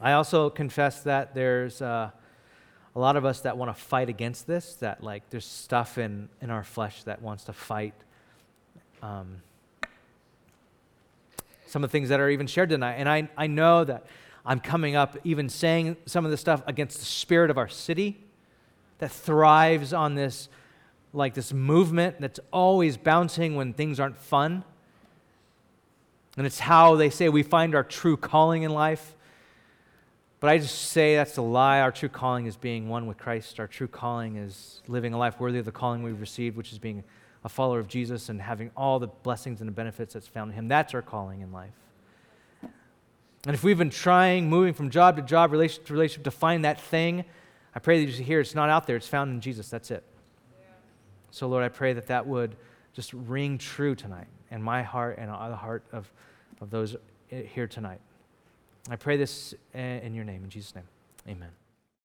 [0.00, 2.10] I also confess that there's uh,
[2.94, 6.28] a lot of us that want to fight against this, that like there's stuff in,
[6.40, 7.94] in our flesh that wants to fight.
[9.02, 9.42] Um,
[11.66, 12.94] some of the things that are even shared tonight.
[12.94, 14.06] And I, I know that
[14.44, 18.18] I'm coming up even saying some of the stuff against the spirit of our city
[18.98, 20.48] that thrives on this
[21.12, 24.62] like this movement that's always bouncing when things aren't fun.
[26.36, 29.15] And it's how they say we find our true calling in life.
[30.38, 31.80] But I just say that's a lie.
[31.80, 33.58] Our true calling is being one with Christ.
[33.58, 36.78] Our true calling is living a life worthy of the calling we've received, which is
[36.78, 37.02] being
[37.42, 40.56] a follower of Jesus and having all the blessings and the benefits that's found in
[40.56, 40.68] Him.
[40.68, 41.72] That's our calling in life.
[42.62, 46.64] And if we've been trying, moving from job to job, relationship to relationship, to find
[46.64, 47.24] that thing,
[47.74, 49.70] I pray that you hear it's not out there, it's found in Jesus.
[49.70, 50.02] That's it.
[51.30, 52.56] So, Lord, I pray that that would
[52.92, 56.10] just ring true tonight in my heart and the heart of,
[56.60, 56.96] of those
[57.28, 58.00] here tonight.
[58.88, 60.84] I pray this eh, in your name, in Jesus' name.
[61.28, 61.50] Amen.